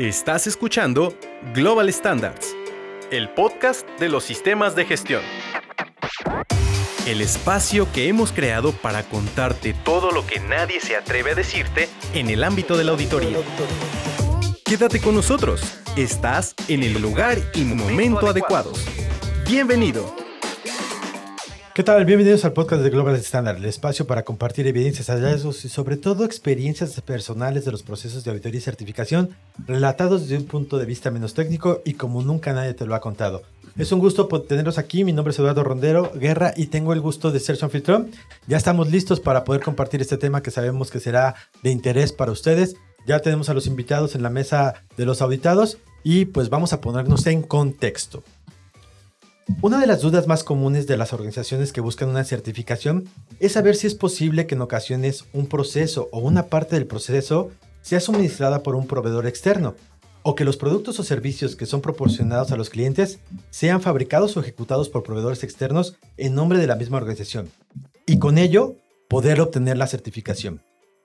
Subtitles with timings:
[0.00, 1.14] Estás escuchando
[1.52, 2.56] Global Standards,
[3.10, 5.20] el podcast de los sistemas de gestión.
[7.06, 11.90] El espacio que hemos creado para contarte todo lo que nadie se atreve a decirte
[12.14, 13.36] en el ámbito de la auditoría.
[14.64, 15.60] Quédate con nosotros.
[15.98, 18.82] Estás en el lugar y momento adecuados.
[19.46, 20.19] Bienvenido.
[21.72, 22.04] ¿Qué tal?
[22.04, 26.24] Bienvenidos al podcast de Global Standard, el espacio para compartir evidencias, hallazgos y sobre todo
[26.24, 29.30] experiencias personales de los procesos de auditoría y certificación
[29.68, 33.00] relatados desde un punto de vista menos técnico y como nunca nadie te lo ha
[33.00, 33.42] contado.
[33.78, 37.30] Es un gusto tenerlos aquí, mi nombre es Eduardo Rondero Guerra y tengo el gusto
[37.30, 38.10] de ser su anfitrión.
[38.48, 42.32] Ya estamos listos para poder compartir este tema que sabemos que será de interés para
[42.32, 42.74] ustedes.
[43.06, 46.80] Ya tenemos a los invitados en la mesa de los auditados y pues vamos a
[46.80, 48.24] ponernos en contexto.
[49.62, 53.08] Una de las dudas más comunes de las organizaciones que buscan una certificación
[53.40, 57.50] es saber si es posible que en ocasiones un proceso o una parte del proceso
[57.82, 59.74] sea suministrada por un proveedor externo,
[60.22, 64.40] o que los productos o servicios que son proporcionados a los clientes sean fabricados o
[64.40, 67.50] ejecutados por proveedores externos en nombre de la misma organización,
[68.06, 68.76] y con ello
[69.08, 70.62] poder obtener la certificación.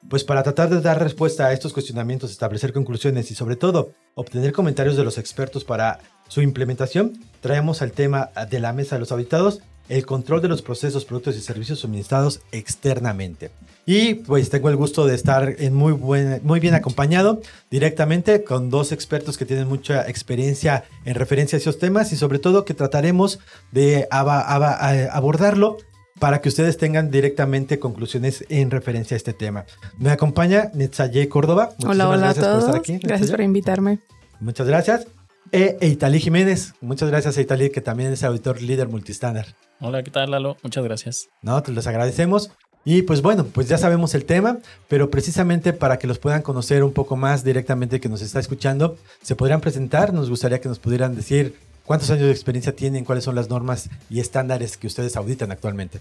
[0.10, 4.54] Pues para tratar de dar respuesta a estos cuestionamientos, establecer conclusiones y sobre todo obtener
[4.54, 9.12] comentarios de los expertos para su implementación, traemos al tema de la mesa de los
[9.12, 13.52] habitados el control de los procesos, productos y servicios suministrados externamente.
[13.86, 18.70] Y pues tengo el gusto de estar en muy, buen, muy bien acompañado directamente con
[18.70, 22.74] dos expertos que tienen mucha experiencia en referencia a esos temas y sobre todo que
[22.74, 23.40] trataremos
[23.72, 25.78] de abordarlo
[26.20, 29.66] para que ustedes tengan directamente conclusiones en referencia a este tema.
[30.00, 31.70] Me acompaña Netzaye Córdoba.
[31.86, 32.64] hola, hola a todos.
[32.66, 34.00] Por estar aquí, gracias por invitarme.
[34.40, 35.15] Muchas gracias.
[35.52, 36.74] E Eitalí Jiménez.
[36.82, 39.48] Muchas gracias, Eitalí, que también es auditor líder multistandard.
[39.80, 40.58] Hola, ¿qué tal, Lalo?
[40.64, 41.30] Muchas gracias.
[41.42, 42.52] No, te los agradecemos.
[42.84, 46.84] Y pues bueno, pues ya sabemos el tema, pero precisamente para que los puedan conocer
[46.84, 50.78] un poco más directamente que nos está escuchando, se podrían presentar, nos gustaría que nos
[50.78, 55.16] pudieran decir cuántos años de experiencia tienen, cuáles son las normas y estándares que ustedes
[55.16, 56.00] auditan actualmente.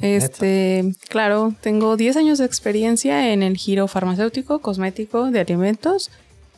[0.00, 6.10] Este, claro, tengo 10 años de experiencia en el giro farmacéutico, cosmético, de alimentos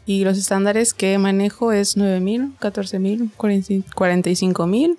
[0.06, 3.32] y los estándares que manejo es 9000, 14000,
[3.94, 4.98] 45000,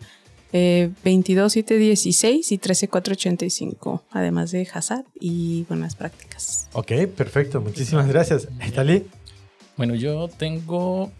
[0.54, 6.70] eh, 22716 y 13485, además de Hazard y buenas prácticas.
[6.74, 7.62] Ok, perfecto.
[7.62, 8.48] Muchísimas gracias.
[8.62, 9.06] ¿Estali?
[9.78, 11.12] Bueno, yo tengo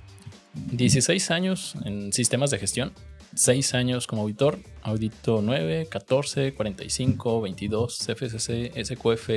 [0.72, 2.94] 16 años en sistemas de gestión,
[3.36, 9.30] 6 años como auditor, audito 9, 14, 45, 22, FSC, SQF,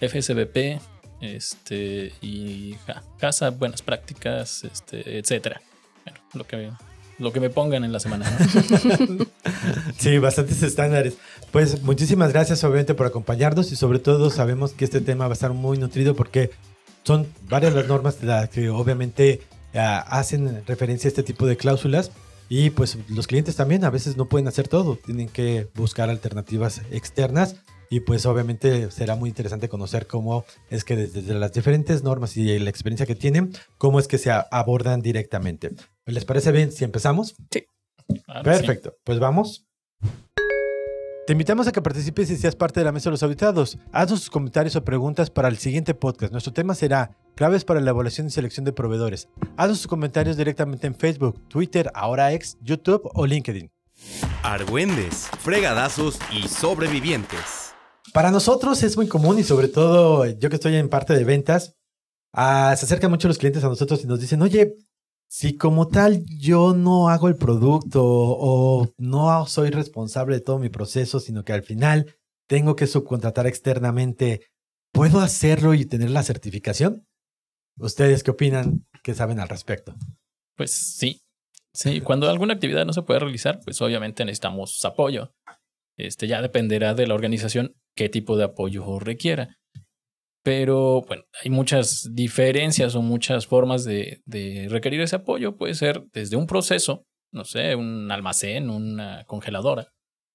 [0.00, 0.80] FSBP,
[1.22, 2.76] este, y
[3.18, 5.62] casa, buenas prácticas, este, etcétera.
[6.04, 6.70] Bueno, lo que,
[7.18, 8.26] lo que me pongan en la semana.
[9.98, 11.16] sí, bastantes estándares.
[11.52, 15.34] Pues muchísimas gracias obviamente por acompañarnos y sobre todo sabemos que este tema va a
[15.34, 16.50] estar muy nutrido porque
[17.04, 19.42] son varias las normas las que obviamente
[19.74, 22.10] ah, hacen referencia a este tipo de cláusulas
[22.48, 26.82] y pues los clientes también a veces no pueden hacer todo, tienen que buscar alternativas
[26.90, 27.56] externas
[27.92, 32.58] y pues obviamente será muy interesante conocer cómo es que desde las diferentes normas y
[32.58, 35.72] la experiencia que tienen, cómo es que se abordan directamente.
[36.06, 37.34] ¿Les parece bien si empezamos?
[37.50, 37.66] Sí.
[38.42, 39.66] Perfecto, pues vamos.
[41.26, 43.76] Te invitamos a que participes y seas parte de la mesa de los auditados.
[43.92, 46.32] Haznos sus comentarios o preguntas para el siguiente podcast.
[46.32, 49.28] Nuestro tema será claves para la evaluación y selección de proveedores.
[49.58, 53.70] Haznos sus comentarios directamente en Facebook, Twitter, ahora ex, YouTube o LinkedIn.
[54.42, 57.61] Argüendes, fregadazos y sobrevivientes.
[58.12, 61.76] Para nosotros es muy común y sobre todo yo que estoy en parte de ventas,
[62.32, 64.74] ah, se acercan mucho los clientes a nosotros y nos dicen, oye,
[65.28, 70.68] si como tal yo no hago el producto o no soy responsable de todo mi
[70.68, 72.14] proceso, sino que al final
[72.46, 74.42] tengo que subcontratar externamente,
[74.92, 77.06] ¿puedo hacerlo y tener la certificación?
[77.78, 78.86] ¿Ustedes qué opinan?
[79.02, 79.94] ¿Qué saben al respecto?
[80.54, 81.22] Pues sí.
[81.72, 85.32] Sí, cuando alguna actividad no se puede realizar, pues obviamente necesitamos apoyo.
[86.06, 89.58] Este ya dependerá de la organización qué tipo de apoyo requiera.
[90.42, 95.56] Pero bueno, hay muchas diferencias o muchas formas de, de, requerir ese apoyo.
[95.56, 99.92] Puede ser desde un proceso, no sé, un almacén, una congeladora.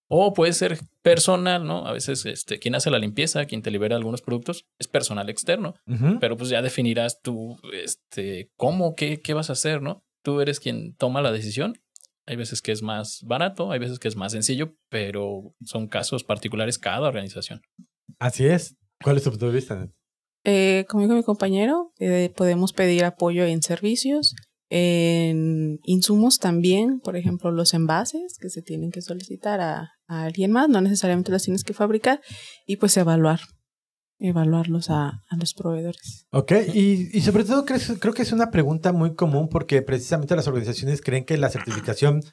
[0.10, 1.86] O puede ser personal, ¿no?
[1.86, 5.76] A veces este, quien hace la limpieza, quien te libera algunos productos, es personal externo.
[6.22, 10.06] Pero pues ya definirás tú este, cómo, qué, qué vas a hacer, ¿no?
[10.24, 11.78] Tú eres quien toma la decisión
[12.28, 16.24] hay veces que es más barato, hay veces que es más sencillo, pero son casos
[16.24, 17.62] particulares cada organización.
[18.20, 18.76] Así es.
[19.02, 19.90] ¿Cuál es tu punto de vista?
[20.44, 24.36] Eh, conmigo y mi compañero eh, podemos pedir apoyo en servicios,
[24.70, 30.52] en insumos también, por ejemplo, los envases que se tienen que solicitar a, a alguien
[30.52, 32.22] más, no necesariamente los tienes que fabricar,
[32.66, 33.40] y pues evaluar
[34.20, 36.26] evaluarlos a, los proveedores.
[36.32, 40.48] Ok, y, sobre todo creo, creo, que es una pregunta muy común porque precisamente las
[40.48, 42.24] organizaciones creen que la certificación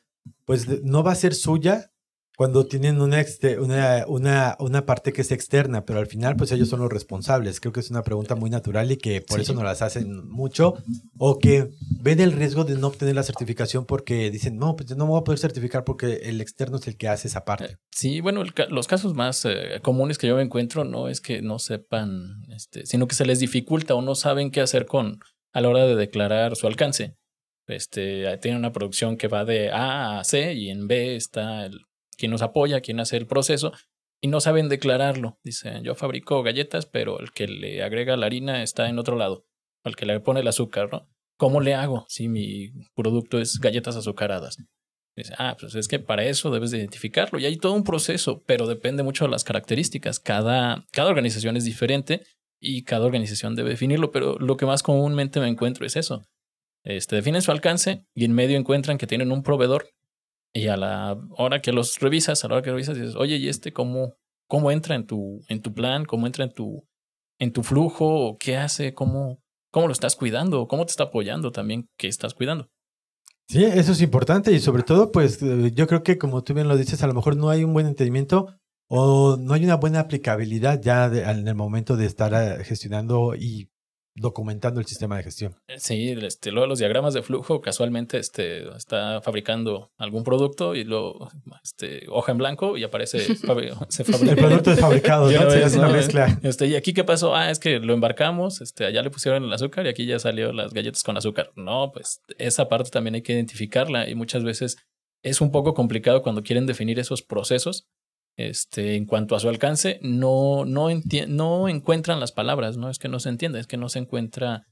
[0.44, 1.90] pues no va a ser suya
[2.36, 3.24] cuando tienen una,
[3.60, 7.60] una, una, una, parte que es externa, pero al final pues ellos son los responsables.
[7.60, 10.74] Creo que es una pregunta muy natural y que por eso no las hacen mucho
[11.16, 11.70] o que
[12.00, 15.20] ven el riesgo de no obtener la certificación porque dicen, no, pues no me voy
[15.20, 17.64] a poder certificar porque el externo es el que hace esa parte.
[17.64, 21.40] Eh, sí, bueno, los casos más eh, comunes que yo me encuentro no es que
[21.40, 25.20] no sepan, este, sino que se les dificulta o no saben qué hacer con
[25.52, 27.16] a la hora de declarar su alcance.
[27.66, 31.80] Este, tiene una producción que va de A a C y en B está el
[32.16, 33.72] quien nos apoya, quien hace el proceso,
[34.20, 35.38] y no saben declararlo.
[35.44, 39.46] Dicen, yo fabrico galletas, pero el que le agrega la harina está en otro lado,
[39.84, 41.08] al que le pone el azúcar, ¿no?
[41.36, 44.56] ¿Cómo le hago si mi producto es galletas azucaradas?
[45.16, 47.38] Dice, ah, pues es que para eso debes de identificarlo.
[47.38, 50.18] Y hay todo un proceso, pero depende mucho de las características.
[50.18, 52.22] Cada, cada organización es diferente
[52.60, 56.26] y cada organización debe definirlo, pero lo que más comúnmente me encuentro es eso.
[56.84, 59.88] Este, definen su alcance y en medio encuentran que tienen un proveedor
[60.54, 63.48] y a la hora que los revisas, a la hora que revisas, dices, oye, ¿y
[63.48, 64.14] este cómo,
[64.48, 66.04] cómo entra en tu, en tu plan?
[66.04, 66.86] ¿Cómo entra en tu,
[67.40, 68.36] en tu flujo?
[68.38, 68.94] ¿Qué hace?
[68.94, 69.42] ¿Cómo,
[69.72, 70.68] ¿Cómo lo estás cuidando?
[70.68, 72.70] ¿Cómo te está apoyando también que estás cuidando?
[73.48, 76.68] Sí, eso es importante y sobre todo, pues eh, yo creo que como tú bien
[76.68, 78.54] lo dices, a lo mejor no hay un buen entendimiento
[78.88, 83.70] o no hay una buena aplicabilidad ya en el momento de estar eh, gestionando y
[84.14, 85.56] documentando el sistema de gestión.
[85.76, 91.30] Sí, este, luego los diagramas de flujo, casualmente este, está fabricando algún producto y lo
[91.62, 93.76] este, hoja en blanco y aparece se fabrica.
[94.30, 95.50] El producto es fabricado, ¿no?
[95.50, 96.38] Se una mezcla.
[96.42, 97.34] Este, y aquí qué pasó?
[97.34, 100.52] Ah, es que lo embarcamos, este, allá le pusieron el azúcar y aquí ya salió
[100.52, 101.50] las galletas con azúcar.
[101.56, 104.76] No, pues esa parte también hay que identificarla y muchas veces
[105.24, 107.88] es un poco complicado cuando quieren definir esos procesos
[108.36, 110.88] este, en cuanto a su alcance, no, no,
[111.28, 114.66] no encuentran las palabras, no es que no se entienda, es que no se encuentra,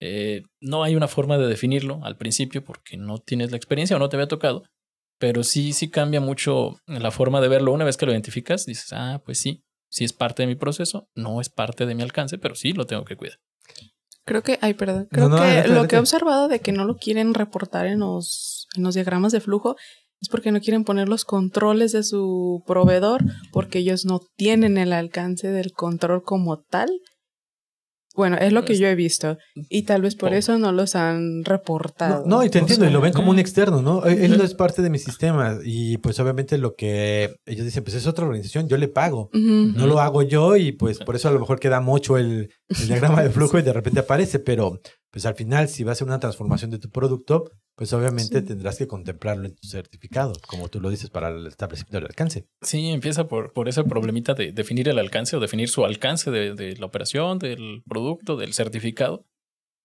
[0.00, 3.98] eh, no hay una forma de definirlo al principio porque no tienes la experiencia o
[3.98, 4.64] no te había tocado,
[5.18, 7.72] pero sí, sí cambia mucho la forma de verlo.
[7.72, 11.08] Una vez que lo identificas, dices, ah, pues sí, sí es parte de mi proceso,
[11.14, 13.38] no es parte de mi alcance, pero sí lo tengo que cuidar.
[14.24, 17.34] Creo que, ay, perdón, creo que lo que he observado de que no lo quieren
[17.34, 19.76] reportar en los, en los diagramas de flujo
[20.20, 24.92] es porque no quieren poner los controles de su proveedor, porque ellos no tienen el
[24.92, 26.90] alcance del control como tal.
[28.16, 29.38] Bueno, es lo que yo he visto.
[29.54, 32.24] Y tal vez por eso no los han reportado.
[32.26, 34.04] No, y te entiendo, y lo ven como un externo, ¿no?
[34.04, 35.58] Él no es parte de mi sistema.
[35.64, 39.30] Y pues obviamente lo que ellos dicen, pues es otra organización, yo le pago.
[39.32, 42.88] No lo hago yo y pues por eso a lo mejor queda mucho el, el
[42.88, 46.06] diagrama de flujo y de repente aparece, pero pues al final si va a ser
[46.06, 50.80] una transformación de tu producto, pues obviamente tendrás que contemplarlo en tu certificado, como tú
[50.80, 52.46] lo dices, para el establecimiento del alcance.
[52.62, 56.76] Sí, empieza por, por ese problemita de definir el alcance o definir su alcance de,
[56.76, 59.24] la operación, del producto, del certificado.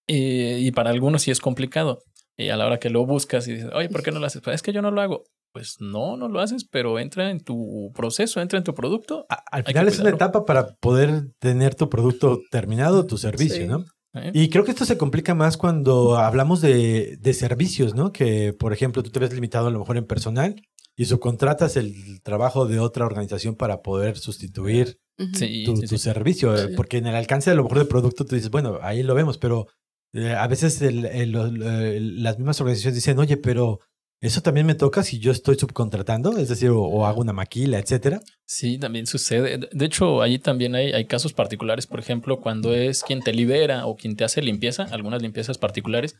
[0.07, 2.03] y para algunos sí es complicado.
[2.37, 4.41] Y a la hora que lo buscas y dices, oye, ¿por qué no lo haces?
[4.41, 5.23] Pues es que yo no lo hago.
[5.53, 9.25] Pues no, no lo haces, pero entra en tu proceso, entra en tu producto.
[9.29, 13.85] al final es una etapa para poder tener tu producto terminado, tu servicio, ¿no?
[14.33, 18.11] Y creo que esto se complica más cuando hablamos de, servicios, ¿no?
[18.11, 20.55] Que, por ejemplo, tú te ves limitado a lo mejor en personal
[20.95, 26.53] y subcontratas el trabajo de otra organización para poder sustituir tu, servicio.
[26.75, 29.37] Porque en el alcance a lo mejor del producto tú dices, bueno, ahí lo vemos,
[29.37, 29.67] pero
[30.13, 33.79] eh, a veces las mismas organizaciones dicen, oye, pero
[34.21, 36.37] ¿Eso también me toca si yo estoy subcontratando?
[36.37, 38.21] Es decir, o, hago una maquila, etcétera.
[38.45, 39.59] Sí, también sucede.
[39.71, 43.95] De hecho, allí también hay, casos particulares, por ejemplo, cuando es quien te libera o
[43.95, 46.17] quien te hace limpieza, algunas limpiezas particulares,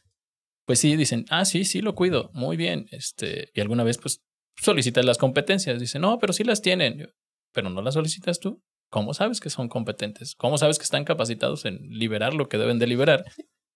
[0.65, 2.87] pues sí, dicen, ah, sí, sí, lo cuido, muy bien.
[2.91, 4.21] Este, y alguna vez, pues,
[4.57, 5.79] solicitas las competencias.
[5.79, 7.11] Dicen, no, pero sí las tienen,
[7.53, 8.61] pero no las solicitas tú.
[8.89, 10.35] ¿Cómo sabes que son competentes?
[10.35, 13.25] ¿Cómo sabes que están capacitados en liberar lo que deben de liberar?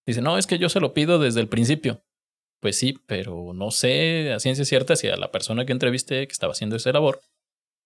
[0.05, 2.03] Dicen, no, es que yo se lo pido desde el principio.
[2.61, 6.31] Pues sí, pero no sé a ciencia cierta si a la persona que entrevisté que
[6.31, 7.21] estaba haciendo ese labor,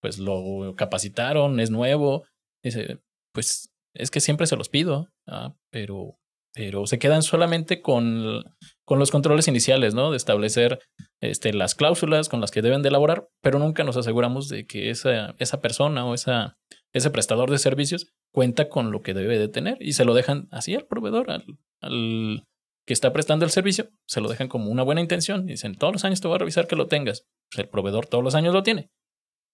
[0.02, 2.26] pues lo capacitaron, es nuevo.
[2.64, 3.00] Dice,
[3.34, 6.18] pues es que siempre se los pido, ah, pero,
[6.54, 8.44] pero se quedan solamente con,
[8.86, 10.12] con los controles iniciales, ¿no?
[10.12, 10.80] De establecer
[11.22, 14.90] este, las cláusulas con las que deben de elaborar, pero nunca nos aseguramos de que
[14.90, 16.58] esa, esa persona o esa,
[16.94, 20.48] ese prestador de servicios cuenta con lo que debe de tener y se lo dejan
[20.52, 21.46] así al proveedor, al,
[21.82, 22.48] al
[22.86, 25.46] que está prestando el servicio, se lo dejan como una buena intención.
[25.46, 27.26] Dicen, todos los años te voy a revisar que lo tengas.
[27.50, 28.90] Pues el proveedor todos los años lo tiene,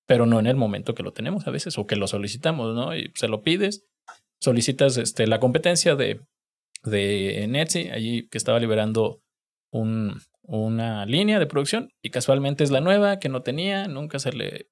[0.07, 2.95] pero no en el momento que lo tenemos a veces o que lo solicitamos, ¿no?
[2.95, 3.86] Y se lo pides,
[4.39, 6.21] solicitas este, la competencia de,
[6.83, 9.21] de allí que estaba liberando
[9.71, 14.31] un, una línea de producción y casualmente es la nueva que no tenía, nunca se
[14.31, 14.67] le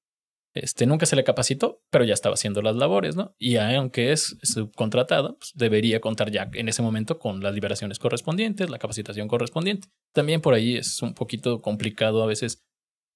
[0.64, 3.36] este, nunca se le capacitó, pero ya estaba haciendo las labores, ¿no?
[3.38, 8.70] Y aunque es subcontratado, pues debería contar ya en ese momento con las liberaciones correspondientes,
[8.70, 9.88] la capacitación correspondiente.
[10.14, 12.64] También por ahí es un poquito complicado a veces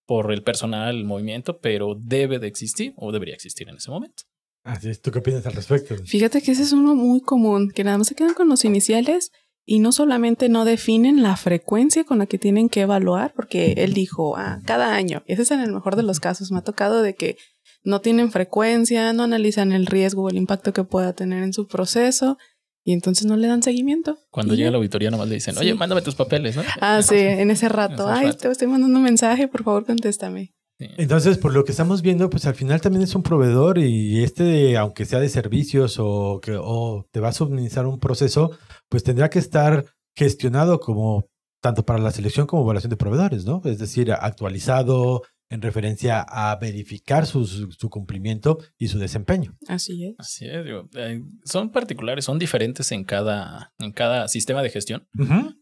[0.05, 4.23] por el personal, el movimiento, pero debe de existir o debería existir en ese momento.
[4.63, 5.95] Así es, ¿tú qué opinas al respecto?
[6.05, 9.31] Fíjate que ese es uno muy común, que nada más se quedan con los iniciales
[9.65, 13.93] y no solamente no definen la frecuencia con la que tienen que evaluar, porque él
[13.93, 17.01] dijo, ah, cada año, ese es en el mejor de los casos, me ha tocado
[17.01, 17.37] de que
[17.83, 21.67] no tienen frecuencia, no analizan el riesgo o el impacto que pueda tener en su
[21.67, 22.37] proceso
[22.83, 24.17] y entonces no le dan seguimiento.
[24.31, 26.63] Cuando llega la auditoría nomás le dicen, oye, mándame tus papeles, ¿no?
[26.79, 30.53] Ah, sí, en ese rato, ay, te estoy mandando un mensaje, por favor, contéstame.
[30.97, 34.77] Entonces, por lo que estamos viendo, pues al final también es un proveedor y este,
[34.77, 38.51] aunque sea de servicios o que o te va a suministrar un proceso,
[38.89, 39.85] pues tendrá que estar
[40.15, 41.27] gestionado como
[41.61, 43.61] tanto para la selección como evaluación de proveedores, ¿no?
[43.65, 49.57] Es decir, actualizado en referencia a verificar su, su, cumplimiento y su desempeño.
[49.67, 50.15] Así es.
[50.17, 50.65] Así es.
[50.95, 55.07] Eh, son particulares, son diferentes en cada, en cada sistema de gestión.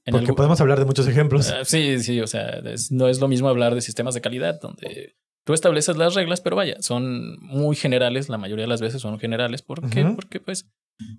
[0.06, 1.50] Porque podemos hablar de muchos ejemplos.
[1.50, 5.16] Uh, sí, sí, o sea, no es lo mismo hablar de sistemas de calidad donde
[5.44, 9.18] tú estableces las reglas, pero vaya, son muy generales, la mayoría de las veces son
[9.18, 9.64] generales.
[9.64, 10.06] ¿Por qué?
[10.06, 10.70] Porque pues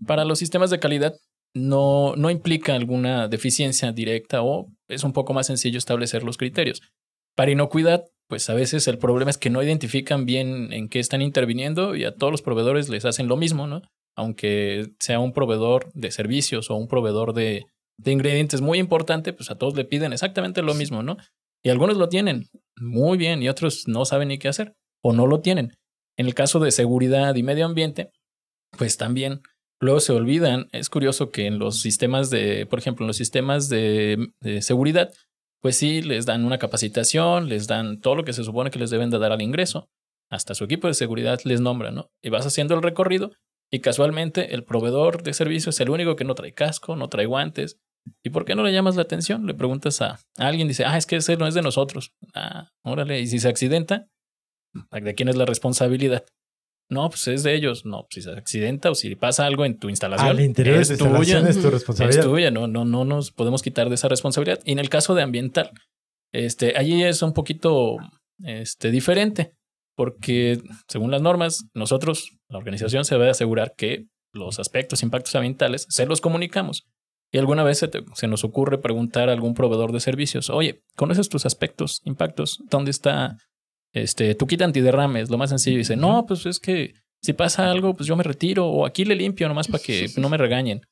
[0.07, 1.15] para los sistemas de calidad
[1.55, 6.83] no, no implica alguna deficiencia directa o es un poco más sencillo establecer los criterios.
[7.35, 11.21] Para inocuidad, pues a veces el problema es que no identifican bien en qué están
[11.21, 13.83] interviniendo y a todos los proveedores les hacen lo mismo, ¿no?
[14.17, 17.67] Aunque sea un proveedor de servicios o un proveedor de,
[17.99, 21.17] de ingredientes muy importante, pues a todos le piden exactamente lo mismo, ¿no?
[21.63, 22.47] Y algunos lo tienen
[22.77, 25.73] muy bien y otros no saben ni qué hacer o no lo tienen.
[26.17, 28.11] En el caso de seguridad y medio ambiente,
[28.79, 29.43] pues también
[29.81, 30.69] luego se olvidan.
[30.73, 35.11] Es curioso que en los sistemas de, por ejemplo, en los sistemas de, seguridad,
[35.61, 38.91] pues sí, les dan una capacitación, les dan todo lo que se supone que les
[38.91, 39.89] deben de dar al ingreso.
[40.31, 42.11] Hasta su equipo de seguridad les nombra, ¿no?
[42.23, 43.33] Y vas haciendo el recorrido
[43.71, 47.27] y casualmente el proveedor de servicio es el único que no trae casco, no trae
[47.27, 47.79] guantes.
[48.25, 49.47] ¿Y por qué no le llamas la atención?
[49.47, 52.13] Le preguntas a, alguien, dice, ah, es que ese no es de nosotros.
[52.35, 54.09] Ah, órale, y si se accidenta,
[54.91, 56.25] ¿de quién es la responsabilidad?
[56.91, 57.87] No, pues es de ellos.
[57.87, 60.29] No, pues si se accidenta o si pasa algo en tu instalación.
[60.29, 61.39] Al interior es de tuya.
[61.49, 62.25] Es tu responsabilidad.
[62.25, 64.61] Es tuya, no, no, no nos podemos quitar de esa responsabilidad.
[64.65, 65.71] Y en el caso de ambiental,
[66.33, 67.97] este, allí es un poquito
[68.43, 69.53] este, diferente,
[69.97, 75.87] porque según las normas, nosotros, la organización, se debe asegurar que los aspectos, impactos ambientales,
[75.89, 76.89] se los comunicamos.
[77.33, 81.29] Y alguna vez se, se, nos ocurre preguntar a algún proveedor de servicios, oye, ¿conoces
[81.29, 82.59] tus aspectos, impactos?
[82.69, 83.37] ¿Dónde está
[83.93, 85.79] este, tú quita antiderrames, lo más sencillo.
[85.79, 89.15] Dice, no, pues es que si pasa algo, pues yo me retiro o aquí le
[89.15, 90.83] limpio nomás para que no me regañen.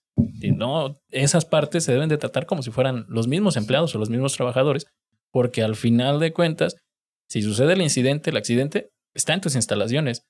[0.40, 3.99] Y no, esas partes se deben de tratar como si fueran los mismos empleados o
[3.99, 4.87] los mismos trabajadores,
[5.33, 6.76] porque al final de cuentas,
[7.28, 10.25] si sucede el incidente, el accidente, está en tus instalaciones.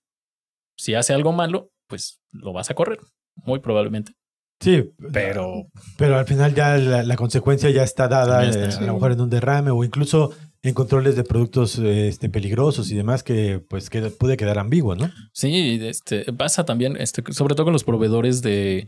[0.76, 3.00] Si hace algo malo, pues lo vas a correr,
[3.34, 4.12] muy probablemente.
[4.60, 9.12] Sí, pero, pero al final ya la, consecuencia ya está dada, eh, a lo mejor
[9.12, 13.90] en un derrame o incluso en controles de productos este, peligrosos y demás que pues
[13.90, 15.10] que puede quedar ambiguo, ¿no?
[15.32, 18.86] Sí, este, pasa también, este, sobre todo con los proveedores de,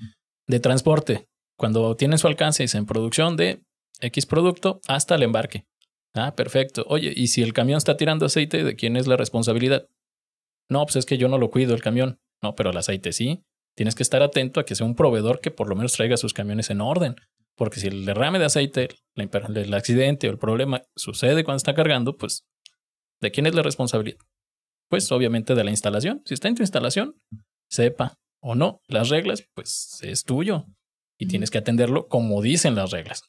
[0.63, 1.29] transporte.
[1.57, 3.63] Cuando tienen su alcance, en producción de
[4.01, 5.67] X producto hasta el embarque.
[6.15, 6.85] Ah, perfecto.
[6.89, 9.87] Oye, ¿y si el camión está tirando aceite, de quién es la responsabilidad?
[10.69, 12.19] No, pues es que yo no lo cuido el camión.
[12.43, 13.45] No, pero el aceite sí.
[13.77, 16.33] Tienes que estar atento a que sea un proveedor que por lo menos traiga sus
[16.33, 17.15] camiones en orden.
[17.61, 22.17] Porque si el derrame de aceite, el accidente o el problema sucede cuando está cargando,
[22.17, 22.47] pues,
[23.21, 24.17] ¿de quién es la responsabilidad?
[24.89, 26.23] Pues obviamente de la instalación.
[26.25, 27.17] Si está en tu instalación,
[27.69, 30.65] sepa o no las reglas, pues es tuyo
[31.19, 33.25] y tienes que atenderlo como dicen las reglas.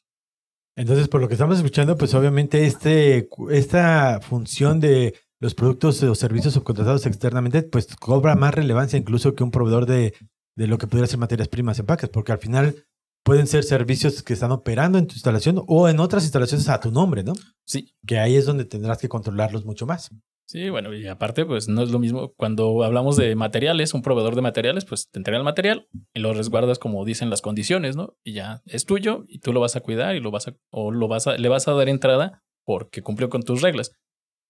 [0.76, 6.14] Entonces, por lo que estamos escuchando, pues obviamente este, esta función de los productos o
[6.14, 10.14] servicios subcontratados externamente, pues cobra más relevancia incluso que un proveedor de,
[10.56, 12.86] de lo que pudiera ser materias primas en empaques, porque al final
[13.24, 16.90] pueden ser servicios que están operando en tu instalación o en otras instalaciones a tu
[16.90, 17.32] nombre, ¿no?
[17.64, 17.94] Sí.
[18.06, 20.10] Que ahí es donde tendrás que controlarlos mucho más.
[20.52, 24.34] Sí, bueno, y aparte, pues no es lo mismo cuando hablamos de materiales, un proveedor
[24.34, 28.16] de materiales, pues te entrega el material y lo resguardas como dicen las condiciones, ¿no?
[28.22, 30.90] Y ya es tuyo y tú lo vas a cuidar y lo vas a, o
[30.90, 33.92] lo vas a, le vas a dar entrada porque cumplió con tus reglas.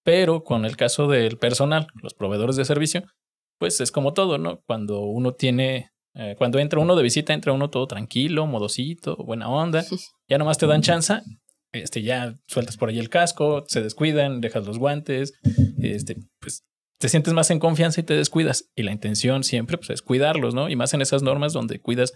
[0.05, 3.05] Pero con el caso del personal, los proveedores de servicio,
[3.61, 4.61] pues es como todo, ¿no?
[4.67, 9.49] Cuando uno tiene eh, cuando entra uno de visita, entra uno todo tranquilo, modosito, buena
[9.49, 9.85] onda.
[10.29, 11.21] Ya nomás te dan chance.
[11.73, 15.33] Este, ya sueltas por ahí el casco, se descuidan, dejas los guantes,
[15.81, 16.65] este, pues
[16.99, 18.71] te sientes más en confianza y te descuidas.
[18.77, 20.69] Y la intención siempre pues, es cuidarlos, ¿no?
[20.69, 22.13] Y más en esas normas donde cuidas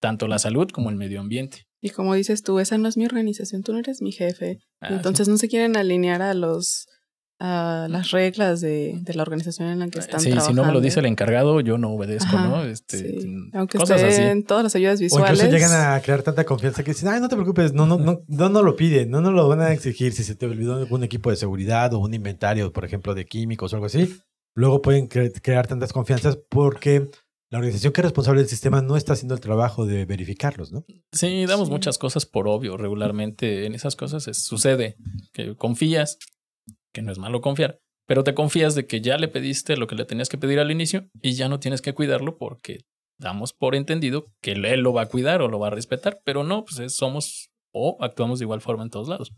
[0.00, 1.66] tanto la salud como el medio ambiente.
[1.82, 4.58] Y como dices tú, esa no es mi organización, tú no eres mi jefe.
[4.80, 6.86] Ah, Entonces no se quieren alinear a los
[7.40, 10.72] a las reglas de, de, la organización en la que están sí, si no me
[10.72, 12.62] lo dice el encargado, yo no obedezco, ¿no?
[12.64, 13.18] Este,
[13.54, 15.30] Aunque cosas en todas las ayudas visuales.
[15.30, 17.96] O incluso llegan a crear tanta confianza que dicen, ay, no te preocupes, no, no,
[17.96, 20.74] no, no, no lo piden, no nos lo van a exigir si se te olvidó
[20.74, 24.20] algún equipo de seguridad o un inventario, por ejemplo, de químicos o algo así.
[24.54, 27.08] Luego pueden crear tantas confianzas porque
[27.50, 30.84] la organización que es responsable del sistema no está haciendo el trabajo de verificarlos, ¿no?
[31.12, 32.76] Sí, damos muchas cosas por obvio.
[32.76, 34.96] Regularmente en esas cosas sucede
[35.32, 36.18] que confías,
[36.92, 39.94] que no es malo confiar, pero te confías de que ya le pediste lo que
[39.94, 42.80] le tenías que pedir al inicio y ya no tienes que cuidarlo porque
[43.18, 46.42] damos por entendido que él lo va a cuidar o lo va a respetar, pero
[46.42, 49.32] no, pues somos o actuamos de igual forma en todos lados.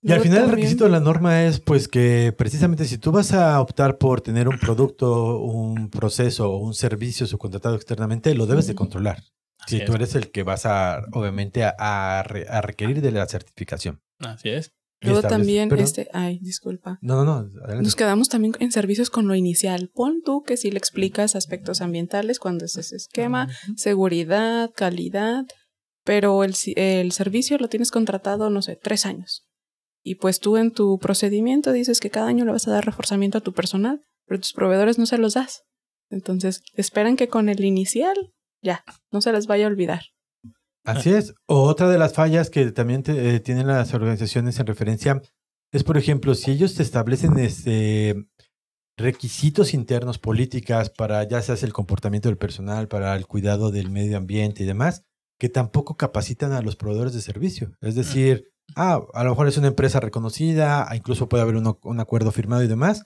[0.00, 3.32] Y al final el requisito de la norma es pues que precisamente si tú vas
[3.32, 8.66] a optar por tener un producto, un proceso o un servicio subcontratado externamente, lo debes
[8.68, 9.22] de controlar.
[9.66, 12.22] si tú eres el que vas a, obviamente, a,
[12.62, 14.00] requerir de la certificación.
[14.20, 14.72] Así es.
[15.00, 16.98] Luego también, este, ay, disculpa.
[17.00, 17.80] No, no, no.
[17.80, 19.90] Nos quedamos también en servicios con lo inicial.
[19.94, 25.44] Pon tú que si le explicas aspectos ambientales cuando es ese esquema, seguridad, calidad,
[26.04, 29.46] pero el, el servicio lo tienes contratado, no sé, tres años.
[30.02, 33.38] Y pues tú en tu procedimiento dices que cada año le vas a dar reforzamiento
[33.38, 35.64] a tu personal, pero tus proveedores no se los das.
[36.10, 38.16] Entonces esperan que con el inicial
[38.62, 40.02] ya, no se les vaya a olvidar.
[40.88, 41.34] Así es.
[41.46, 45.22] otra de las fallas que también eh, tienen las organizaciones en referencia
[45.70, 48.26] es, por ejemplo, si ellos te establecen este,
[48.96, 54.16] requisitos internos, políticas para ya sea el comportamiento del personal, para el cuidado del medio
[54.16, 55.04] ambiente y demás,
[55.38, 57.72] que tampoco capacitan a los proveedores de servicio.
[57.80, 62.32] Es decir, ah, a lo mejor es una empresa reconocida, incluso puede haber un acuerdo
[62.32, 63.04] firmado y demás,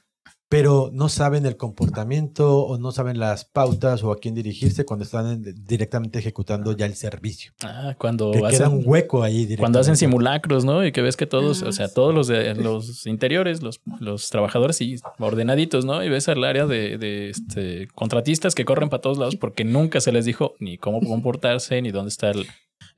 [0.53, 5.03] pero no saben el comportamiento o no saben las pautas o a quién dirigirse cuando
[5.03, 7.53] están directamente ejecutando ya el servicio.
[7.65, 9.57] Ah, cuando que hacen un hueco ahí.
[9.57, 10.85] Cuando hacen simulacros, ¿no?
[10.85, 14.29] Y que ves que todos, o sea, ah, todos los de los interiores, los, los
[14.29, 16.05] trabajadores y ordenaditos, ¿no?
[16.05, 20.03] Y ves al área de, de este, contratistas que corren para todos lados porque nunca
[20.03, 22.47] se les dijo ni cómo comportarse, ni dónde está el,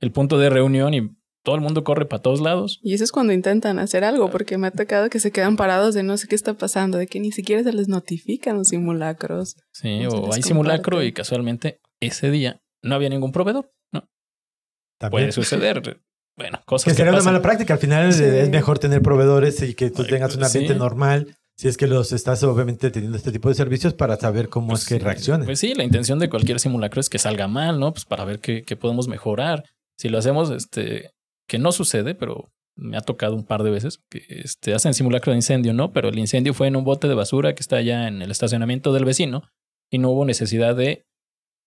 [0.01, 1.09] el punto de reunión y
[1.45, 2.79] todo el mundo corre para todos lados.
[2.81, 5.93] Y eso es cuando intentan hacer algo, porque me ha tocado que se quedan parados
[5.93, 9.55] de no sé qué está pasando, de que ni siquiera se les notifican los simulacros.
[9.71, 14.09] Sí, o hay simulacro y casualmente ese día no había ningún proveedor, ¿no?
[15.11, 16.01] Puede suceder.
[16.35, 17.75] Bueno, cosas que, sería una mala práctica.
[17.75, 21.37] Al final es mejor tener proveedores y que tú tengas un ambiente normal.
[21.57, 24.81] Si es que los estás obviamente teniendo este tipo de servicios para saber cómo pues
[24.81, 25.45] es que reaccionan.
[25.45, 27.93] Pues sí, la intención de cualquier simulacro es que salga mal, ¿no?
[27.93, 29.63] Pues para ver qué, qué podemos mejorar.
[29.97, 31.14] Si lo hacemos este,
[31.47, 35.31] que no sucede, pero me ha tocado un par de veces, que este, hacen simulacro
[35.31, 35.91] de incendio, ¿no?
[35.91, 38.93] Pero el incendio fue en un bote de basura que está allá en el estacionamiento
[38.93, 39.43] del vecino
[39.89, 41.05] y no hubo necesidad de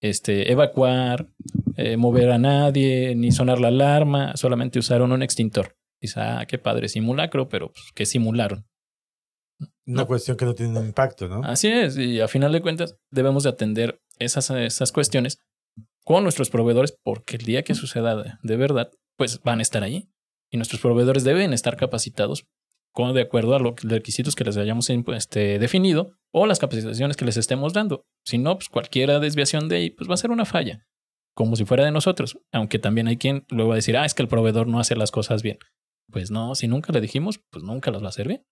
[0.01, 1.29] este, evacuar,
[1.77, 5.77] eh, mover a nadie, ni sonar la alarma, solamente usaron un extintor.
[6.01, 8.67] Dice, ah, qué padre simulacro, pero pues, ¿qué simularon?
[9.87, 11.43] Una cuestión que no tiene un impacto, ¿no?
[11.43, 15.41] Así es, y a final de cuentas debemos de atender esas, esas cuestiones
[16.05, 20.09] con nuestros proveedores porque el día que suceda de verdad, pues van a estar ahí.
[20.51, 22.47] Y nuestros proveedores deben estar capacitados
[22.95, 27.27] con, de acuerdo a los requisitos que les hayamos este, definido o las capacitaciones que
[27.27, 28.07] les estemos dando.
[28.25, 30.87] Si no, pues cualquier desviación de ahí pues va a ser una falla,
[31.35, 32.39] como si fuera de nosotros.
[32.51, 34.97] Aunque también hay quien luego va a decir, ah, es que el proveedor no hace
[34.97, 35.59] las cosas bien.
[36.11, 38.47] Pues no, si nunca le dijimos, pues nunca las va a hacer bien.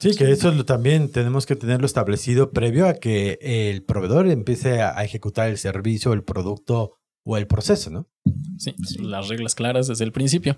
[0.00, 5.02] Sí, que eso también tenemos que tenerlo establecido previo a que el proveedor empiece a
[5.02, 6.97] ejecutar el servicio, el producto
[7.28, 8.08] o el proceso, ¿no?
[8.56, 10.56] Sí, las reglas claras desde el principio.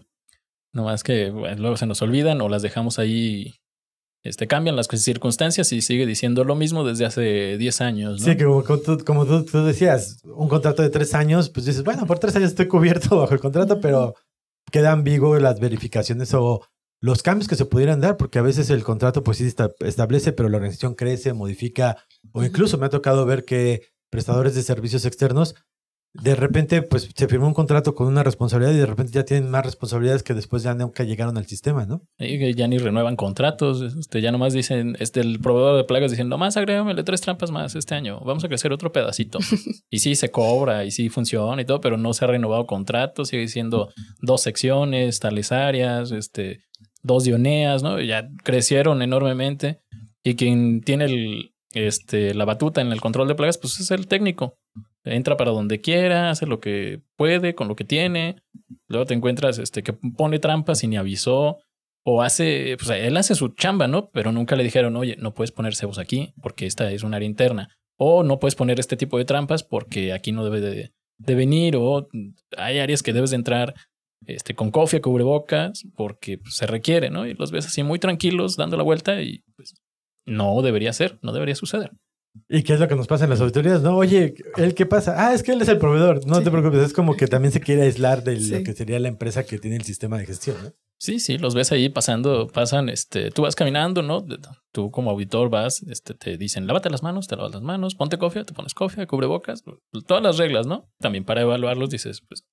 [0.73, 3.57] No más que luego se nos olvidan o las dejamos ahí.
[4.23, 8.21] Este, cambian las circunstancias y sigue diciendo lo mismo desde hace 10 años.
[8.21, 8.25] ¿no?
[8.25, 8.45] Sí, que
[9.05, 12.69] como, tú, decías, un contrato de 3 años, pues dices, bueno, por 3 años estoy
[12.69, 14.15] cubierto bajo el contrato, pero
[14.71, 16.63] queda ambiguo las verificaciones o
[17.01, 20.49] los cambios que se pudieran dar, porque a veces el contrato pues sí establece, pero
[20.49, 21.97] la organización crece, modifica,
[22.31, 25.57] o incluso me ha tocado ver que prestadores de servicios externos
[26.13, 29.49] de repente pues se firmó un contrato con una responsabilidad y de repente ya tienen
[29.51, 32.03] más responsabilidades que después ya nunca llegaron al sistema, ¿no?
[32.19, 36.35] Y ya ni renuevan contratos, este, ya nomás dicen, este, el proveedor de plagas diciendo,
[36.35, 39.39] nomás agrégamele tres trampas más este año, vamos a crecer otro pedacito.
[39.91, 43.25] y sí se cobra y sí funciona y todo, pero no se ha renovado contrato,
[43.25, 46.65] sigue siendo dos secciones, tales áreas, este,
[47.03, 48.01] dos dioneas, ¿no?
[48.01, 49.81] Ya crecieron enormemente
[50.25, 54.09] y quien tiene el, este, la batuta en el control de plagas, pues es el
[54.09, 54.60] técnico
[55.05, 58.37] entra para donde quiera, hace lo que puede con lo que tiene.
[58.89, 61.59] Luego te encuentras este, que pone trampas y ni avisó.
[62.03, 64.11] O hace, pues él hace su chamba, ¿no?
[64.11, 67.27] Pero nunca le dijeron, oye, no puedes poner cebos aquí porque esta es un área
[67.27, 67.69] interna.
[67.99, 71.77] O no puedes poner este tipo de trampas porque aquí no debe de, venir.
[71.77, 72.09] O
[72.57, 73.75] hay áreas que debes de entrar
[74.27, 77.27] este, con cofia, cubrebocas, porque pues, se requiere, ¿no?
[77.27, 79.75] Y los ves así muy tranquilos dando la vuelta y pues
[80.27, 81.91] no debería ser, no debería suceder.
[82.49, 83.83] ¿Y qué es lo que nos pasa en las auditorías?
[83.83, 85.15] No, oye, ¿él qué pasa?
[85.17, 86.27] Ah, es que él es el proveedor.
[86.27, 89.09] No te preocupes, es como que también se quiere aislar de lo que sería la
[89.09, 90.73] empresa que tiene el sistema de gestión, ¿no?
[90.99, 94.23] Sí, sí, los ves ahí pasando, pasan, este, tú vas caminando, ¿no?
[94.71, 98.19] Tú como auditor vas, este, te dicen, lávate las manos, te lavas las manos, ponte
[98.19, 99.65] cofia, te pones cofia, cubre bocas,
[100.07, 100.91] todas las reglas, ¿no?
[100.99, 102.45] También para evaluarlos dices, pues,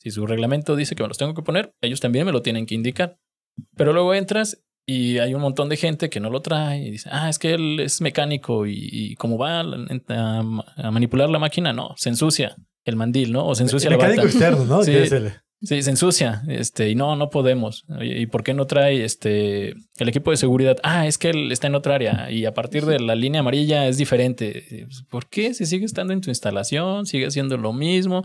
[0.00, 2.66] si su reglamento dice que me los tengo que poner, ellos también me lo tienen
[2.66, 3.20] que indicar.
[3.76, 7.08] Pero luego entras y hay un montón de gente que no lo trae y dice,
[7.12, 12.08] ah, es que él es mecánico y, como va a, manipular la máquina, no, se
[12.08, 13.46] ensucia el mandil, ¿no?
[13.46, 14.82] O se ensucia el la mecánico externo, ¿no?
[14.82, 14.92] Sí,
[15.64, 17.84] Sí, se ensucia, este, y no, no podemos.
[18.00, 20.76] ¿Y por qué no trae este el equipo de seguridad?
[20.82, 23.86] Ah, es que él está en otra área y a partir de la línea amarilla
[23.86, 24.88] es diferente.
[25.08, 25.54] ¿Por qué?
[25.54, 28.24] Si sigue estando en tu instalación, sigue haciendo lo mismo.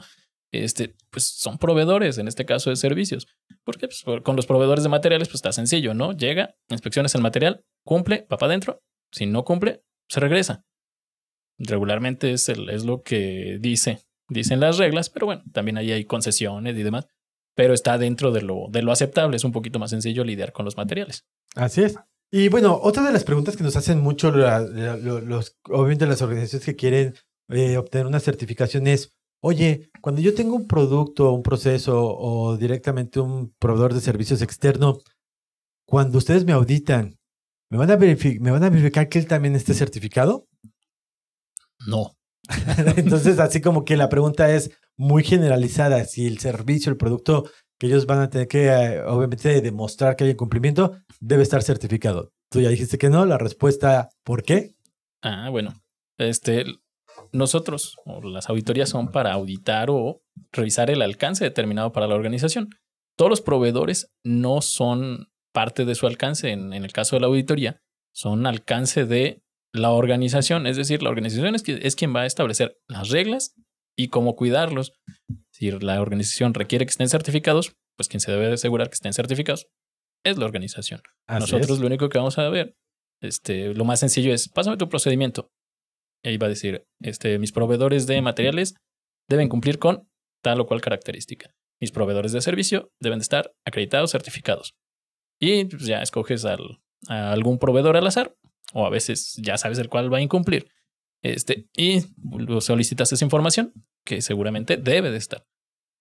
[0.51, 3.27] Este, pues son proveedores, en este caso de servicios.
[3.63, 6.13] Porque pues, con los proveedores de materiales, pues está sencillo, ¿no?
[6.13, 8.81] Llega, inspecciones el material, cumple, va para adentro.
[9.11, 10.65] Si no cumple, se regresa.
[11.57, 16.05] Regularmente es, el, es lo que dice, dicen las reglas, pero bueno, también ahí hay
[16.05, 17.07] concesiones y demás
[17.57, 19.35] pero está dentro de lo, de lo aceptable.
[19.35, 21.25] Es un poquito más sencillo lidiar con los materiales.
[21.55, 21.95] Así es.
[22.31, 26.75] Y bueno, otra de las preguntas que nos hacen mucho los, obviamente las organizaciones que
[26.75, 27.15] quieren
[27.49, 33.19] eh, obtener una certificación es, oye, cuando yo tengo un producto, un proceso o directamente
[33.19, 34.99] un proveedor de servicios externo,
[35.87, 37.17] cuando ustedes me auditan,
[37.69, 40.47] ¿me van a, ¿me van a verificar que él también esté certificado?
[41.87, 42.17] No.
[42.97, 47.87] Entonces, así como que la pregunta es muy generalizada, si el servicio, el producto que
[47.87, 52.31] ellos van a tener que, eh, obviamente, demostrar que hay cumplimiento, debe estar certificado.
[52.49, 54.73] Tú ya dijiste que no, la respuesta, ¿por qué?
[55.21, 55.73] Ah, bueno,
[56.17, 56.65] este,
[57.31, 62.69] nosotros, o las auditorías son para auditar o revisar el alcance determinado para la organización.
[63.17, 67.27] Todos los proveedores no son parte de su alcance, en, en el caso de la
[67.27, 67.81] auditoría,
[68.13, 72.77] son alcance de la organización, es decir, la organización es, es quien va a establecer
[72.87, 73.53] las reglas
[73.97, 74.93] y cómo cuidarlos.
[75.51, 79.67] Si la organización requiere que estén certificados, pues quien se debe asegurar que estén certificados
[80.23, 81.01] es la organización.
[81.27, 82.75] Nosotros lo único que vamos a ver,
[83.21, 85.49] este, lo más sencillo es, pásame tu procedimiento.
[86.35, 88.75] Va a decir, este, mis proveedores de materiales
[89.29, 90.09] deben cumplir con
[90.43, 91.53] tal o cual característica.
[91.79, 94.75] Mis proveedores de servicio deben de estar acreditados, certificados.
[95.39, 98.35] Y pues, ya escoges al, a algún proveedor al azar
[98.73, 100.67] o a veces ya sabes el cual va a incumplir.
[101.23, 102.01] Este, y
[102.59, 103.73] solicitas esa información
[104.05, 105.45] que seguramente debe de estar.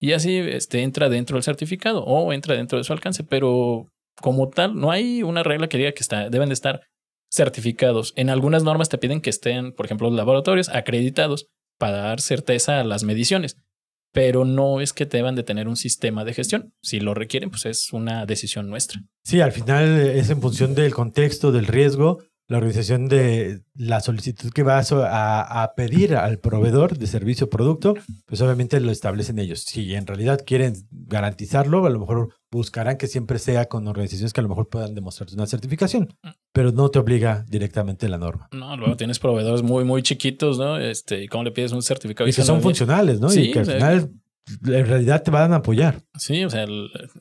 [0.01, 3.87] Y así este, entra dentro del certificado o entra dentro de su alcance, pero
[4.21, 6.83] como tal, no hay una regla que diga que está, deben de estar
[7.31, 8.13] certificados.
[8.17, 12.81] En algunas normas te piden que estén, por ejemplo, los laboratorios acreditados para dar certeza
[12.81, 13.57] a las mediciones,
[14.13, 16.73] pero no es que deban de tener un sistema de gestión.
[16.83, 19.03] Si lo requieren, pues es una decisión nuestra.
[19.25, 24.53] Sí, al final es en función del contexto, del riesgo la organización de la solicitud
[24.53, 29.39] que va a, a, pedir al proveedor de servicio o producto, pues obviamente lo establecen
[29.39, 29.63] ellos.
[29.63, 34.41] Si en realidad quieren garantizarlo, a lo mejor buscarán que siempre sea con organizaciones que
[34.41, 36.15] a lo mejor puedan demostrarte una certificación,
[36.53, 38.49] pero no te obliga directamente la norma.
[38.53, 40.79] No, luego tienes proveedores muy, muy chiquitos, ¿no?
[40.79, 42.29] Este, ¿y cómo le pides un certificado?
[42.29, 43.33] Y que son funcionales, ¿no?
[43.33, 44.11] y que al final
[44.65, 46.03] en realidad te van a apoyar.
[46.19, 46.67] Sí, o sea,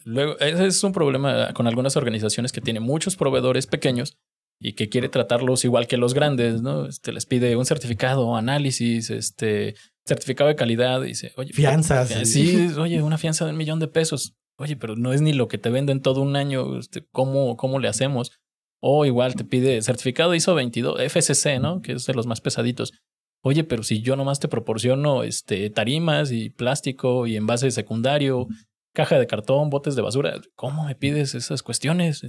[0.03, 4.17] luego ese es un problema con algunas organizaciones que tienen muchos proveedores pequeños
[4.59, 6.87] y que quiere tratarlos igual que los grandes, ¿no?
[6.87, 12.09] Este, les pide un certificado, análisis, este, certificado de calidad, y dice, oye, fianzas.
[12.23, 14.35] Sí, oye, una fianza de un millón de pesos.
[14.57, 17.79] Oye, pero no es ni lo que te venden todo un año, este, ¿cómo, cómo
[17.79, 18.31] le hacemos?
[18.79, 21.81] O igual te pide certificado ISO 22, FSC, ¿no?
[21.81, 22.93] Que es de los más pesaditos.
[23.41, 28.47] Oye, pero si yo nomás te proporciono este, tarimas y plástico y envase secundario,
[28.93, 32.23] caja de cartón, botes de basura, ¿cómo me pides esas cuestiones?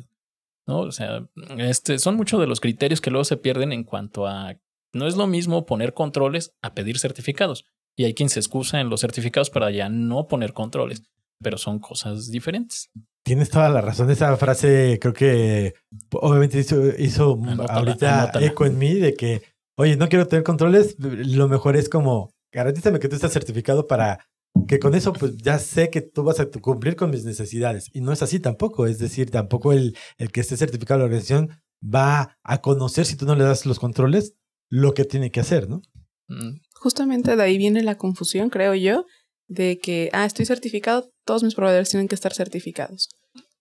[0.67, 0.81] ¿no?
[0.81, 1.27] O sea,
[1.59, 4.57] este, son muchos de los criterios que luego se pierden en cuanto a...
[4.93, 7.65] No es lo mismo poner controles a pedir certificados.
[7.97, 11.03] Y hay quien se excusa en los certificados para ya no poner controles,
[11.43, 12.91] pero son cosas diferentes.
[13.25, 14.11] Tienes toda la razón.
[14.11, 15.75] Esa frase creo que
[16.13, 16.59] obviamente
[16.99, 19.43] hizo, ahorita eco en mí de que,
[19.77, 20.97] oye, no quiero tener controles.
[20.99, 24.21] Lo mejor es como, garantízame que tú estás certificado para
[24.69, 27.91] que con eso pues ya sé que tú vas a cumplir con mis necesidades.
[27.93, 28.87] Y no es así tampoco.
[28.87, 31.51] Es decir, tampoco el, el que esté certificado la organización
[31.83, 34.35] va a conocer si tú no le das los controles
[34.71, 35.83] lo que tiene que hacer, ¿no?
[36.29, 36.61] Mm.
[36.75, 39.07] Justamente de ahí viene la confusión, creo yo,
[39.49, 43.09] de que, ah, estoy certificado, todos mis proveedores tienen que estar certificados.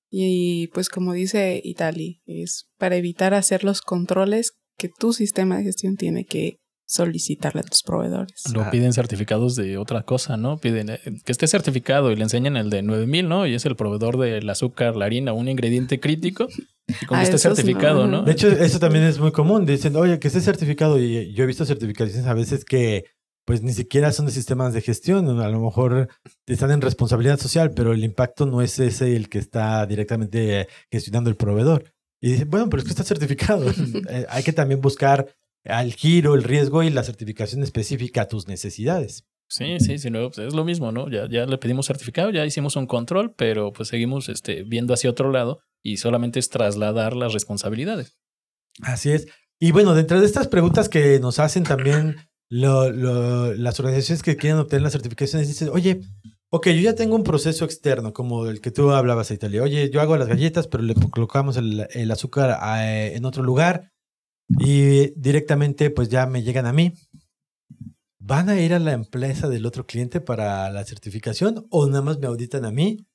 [0.10, 5.64] Y pues como dice Itali, es para evitar hacer los controles que tu sistema de
[5.64, 8.44] gestión tiene que solicitarle a tus proveedores.
[8.54, 8.70] Lo Ah.
[8.70, 10.58] piden certificados de otra cosa, ¿no?
[10.60, 13.48] Piden eh, que esté certificado y le enseñan el de 9000, ¿no?
[13.48, 16.48] Y es el proveedor del azúcar, la harina, un ingrediente crítico.
[17.02, 18.18] Y con Ah, esté certificado, no.
[18.20, 18.24] ¿no?
[18.24, 19.66] De hecho, eso también es muy común.
[19.66, 21.00] Dicen, oye, que esté certificado.
[21.00, 23.06] Y yo he visto certificaciones a veces que
[23.46, 25.40] pues ni siquiera son de sistemas de gestión.
[25.40, 26.10] A lo mejor
[26.48, 31.30] están en responsabilidad social, pero el impacto no es ese el que está directamente gestionando
[31.30, 31.94] el proveedor.
[32.20, 33.66] Y dicen, bueno, pero es que está certificado.
[34.10, 35.28] Eh, Hay que también buscar
[35.64, 39.26] al giro, el riesgo y la certificación específica a tus necesidades.
[39.48, 41.10] Sí, sí, sí, no, pues es lo mismo, ¿no?
[41.10, 45.10] Ya, ya le pedimos certificado, ya hicimos un control, pero pues seguimos este, viendo hacia
[45.10, 48.18] otro lado y solamente es trasladar las responsabilidades.
[48.82, 49.28] Así es.
[49.60, 52.16] Y bueno, dentro de estas preguntas que nos hacen también
[52.62, 56.02] lo- lo- las organizaciones que quieren obtener las certificaciones, dicen, oye,
[56.50, 59.62] ok, yo ya tengo un proceso externo, como el que tú hablabas, Italia.
[59.64, 63.92] Oye, yo hago las galletas, pero le colocamos el, el azúcar eh, en otro lugar
[64.60, 66.94] y directamente pues ya me llegan a mí.
[68.20, 72.20] ¿Van a ir a la empresa del otro cliente para la certificación o nada más
[72.20, 73.06] me auditan a mí?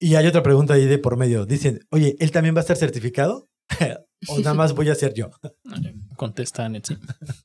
[0.00, 1.44] Y hay otra pregunta ahí de por medio.
[1.46, 3.48] Dicen, oye, ¿él también va a estar certificado?
[4.28, 5.30] ¿O nada más voy a ser yo?
[6.16, 6.96] Contestan, sí.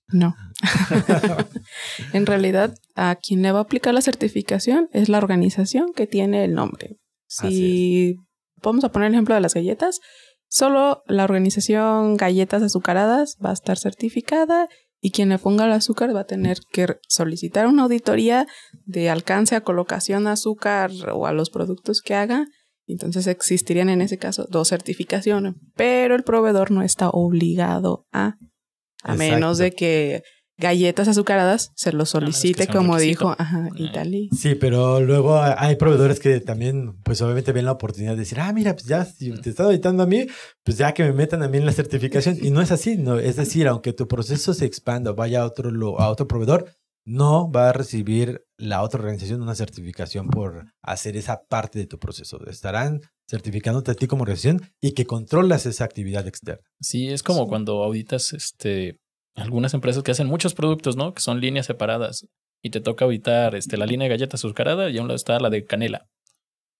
[0.07, 0.35] No.
[2.13, 6.45] en realidad, a quien le va a aplicar la certificación es la organización que tiene
[6.45, 6.97] el nombre.
[7.27, 8.15] Si
[8.61, 9.99] vamos a poner el ejemplo de las galletas,
[10.47, 14.67] solo la organización Galletas Azucaradas va a estar certificada
[15.01, 18.47] y quien le ponga el azúcar va a tener que solicitar una auditoría
[18.85, 22.45] de alcance a colocación de azúcar o a los productos que haga.
[22.87, 28.35] Entonces existirían en ese caso dos certificaciones, pero el proveedor no está obligado a,
[29.03, 29.63] a menos Exacto.
[29.63, 30.23] de que
[30.57, 33.83] galletas azucaradas se lo menos solicite, un como dijo ajá, Eh.
[33.83, 34.29] Italy.
[34.37, 38.53] Sí, pero luego hay proveedores que también, pues obviamente ven la oportunidad de decir, ah,
[38.53, 40.27] mira, pues ya, si te están auditando a mí,
[40.63, 42.37] pues ya que me metan a mí en la certificación.
[42.41, 43.17] Y no es así, no.
[43.17, 46.69] Es decir, aunque tu proceso se expanda o vaya a otro, a otro proveedor,
[47.05, 51.99] no va a recibir la otra organización una certificación por hacer esa parte de tu
[51.99, 52.39] proceso.
[52.47, 56.63] Estarán certificándote a ti como organización y que controlas esa actividad externa.
[56.79, 57.49] Sí, es como Sí.
[57.49, 58.99] cuando auditas este,
[59.35, 61.13] algunas empresas que hacen muchos productos, ¿no?
[61.13, 62.27] Que son líneas separadas
[62.63, 65.39] y te toca auditar este, la línea de galletas azucarada y a un lado está
[65.39, 66.07] la de canela.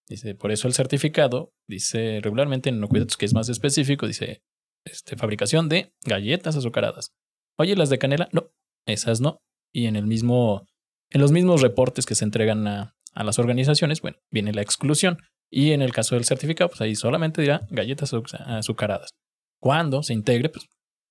[0.08, 4.44] Dice, por eso el certificado dice regularmente en Inocuidatos, que es más específico, dice
[4.86, 7.14] este, fabricación de galletas azucaradas.
[7.58, 8.52] Oye, las de canela, no,
[8.86, 9.40] esas no.
[9.74, 10.66] Y en el mismo,
[11.12, 15.18] en los mismos reportes que se entregan a, a las organizaciones, bueno, viene la exclusión.
[15.50, 19.12] Y en el caso del certificado, pues ahí solamente dirá galletas azu- azucaradas.
[19.60, 20.66] Cuando se integre, pues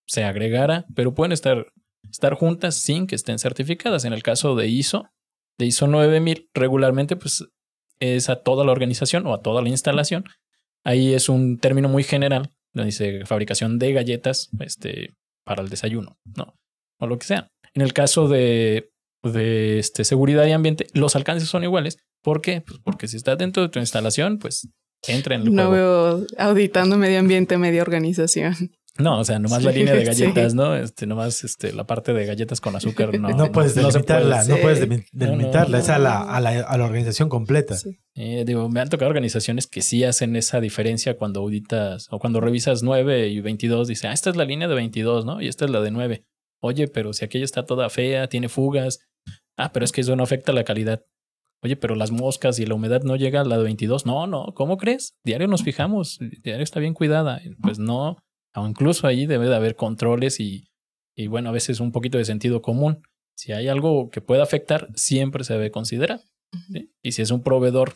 [0.06, 1.66] se agregará, pero pueden estar,
[2.10, 4.04] estar juntas sin que estén certificadas.
[4.04, 5.08] En el caso de ISO,
[5.58, 7.44] de ISO 9000, regularmente, pues
[8.00, 10.24] es a toda la organización o a toda la instalación.
[10.84, 16.18] Ahí es un término muy general, donde dice fabricación de galletas este, para el desayuno,
[16.34, 16.54] ¿no?
[16.98, 17.48] O lo que sea.
[17.74, 18.89] En el caso de,
[19.22, 21.98] de este, seguridad y ambiente, los alcances son iguales.
[22.22, 22.60] ¿Por qué?
[22.60, 24.68] Pues porque si está dentro de tu instalación, pues
[25.08, 26.16] entra en el No juego.
[26.18, 28.54] veo auditando medio ambiente, media organización.
[28.98, 30.22] No, o sea, nomás la Sí, línea de sí.
[30.24, 30.74] galletas, ¿no?
[30.76, 33.28] Este, nomás este, la parte de galletas con azúcar, no.
[33.30, 36.50] No, puedes se delimitarla, no puedes demi- No, no, delimitarla, es a la, a, la,
[36.60, 37.76] a la organización completa.
[37.76, 37.98] Sí.
[38.16, 42.40] Eh, digo, me han tocado organizaciones que sí hacen esa diferencia cuando auditas o cuando
[42.40, 45.40] revisas 9 y 22, dice, ah, esta es la línea de 22, ¿no?
[45.40, 46.24] Y esta es la de 9.
[46.62, 48.98] Oye, pero si aquella está toda fea, tiene fugas.
[49.60, 51.04] Ah, pero es que eso no afecta la calidad.
[51.62, 54.06] Oye, pero las moscas y la humedad no llega a la de 22.
[54.06, 55.14] No, no, ¿cómo crees?
[55.24, 57.40] Diario nos fijamos, diario está bien cuidada.
[57.62, 58.16] Pues no,
[58.56, 60.64] o incluso ahí debe de haber controles y,
[61.14, 63.02] y bueno, a veces un poquito de sentido común.
[63.36, 66.20] Si hay algo que pueda afectar, siempre se debe considerar.
[66.72, 66.92] ¿sí?
[67.02, 67.94] Y si es un proveedor,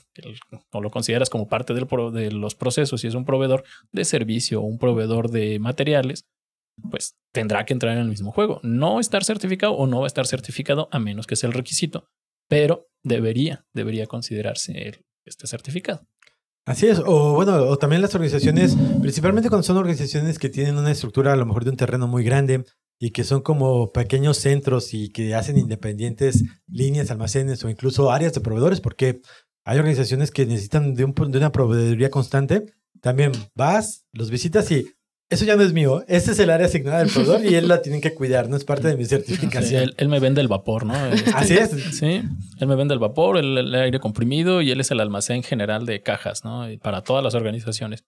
[0.73, 4.05] o lo consideras como parte del pro- de los procesos, si es un proveedor de
[4.05, 6.27] servicio o un proveedor de materiales,
[6.91, 8.61] pues tendrá que entrar en el mismo juego.
[8.63, 12.07] No estar certificado o no va a estar certificado a menos que sea el requisito,
[12.49, 16.07] pero debería, debería considerarse el- este certificado.
[16.67, 20.91] Así es, o bueno, o también las organizaciones, principalmente cuando son organizaciones que tienen una
[20.91, 22.65] estructura a lo mejor de un terreno muy grande
[22.99, 28.33] y que son como pequeños centros y que hacen independientes líneas, almacenes o incluso áreas
[28.33, 29.21] de proveedores, porque
[29.67, 32.65] hay organizaciones que necesitan de, un, de una proveeduría constante.
[33.03, 34.91] También vas, los visitas y
[35.35, 37.83] eso ya no es mío, este es el área asignada del proveedor y él la
[37.83, 39.83] tienen que cuidar, no es parte de mi Sí, certificación.
[39.83, 40.95] él, él me vende el vapor, ¿no?
[41.07, 41.71] Este, Así es.
[41.99, 42.23] Sí,
[42.59, 45.85] él me vende el vapor, el, el aire comprimido y él es el almacén general
[45.87, 46.71] de cajas, ¿no?
[46.71, 48.05] Y para todas las organizaciones.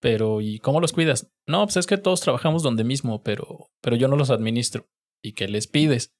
[0.00, 1.28] Pero, ¿y cómo los cuidas?
[1.46, 4.86] No, pues es que todos trabajamos donde mismo, pero, pero yo no los administro.
[5.22, 6.14] ¿Y qué les pides?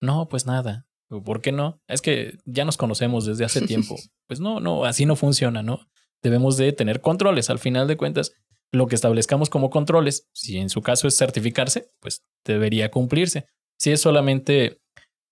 [0.00, 0.86] No, pues nada.
[1.24, 1.80] ¿Por qué no?
[1.88, 3.96] Es que ya nos conocemos desde hace tiempo.
[4.28, 5.80] Pues no, no, así no funciona, ¿no?
[6.22, 7.50] Debemos de tener controles.
[7.50, 8.32] Al final de cuentas,
[8.72, 13.46] lo que establezcamos como controles, si en su caso es certificarse, pues debería cumplirse.
[13.78, 14.80] Si es solamente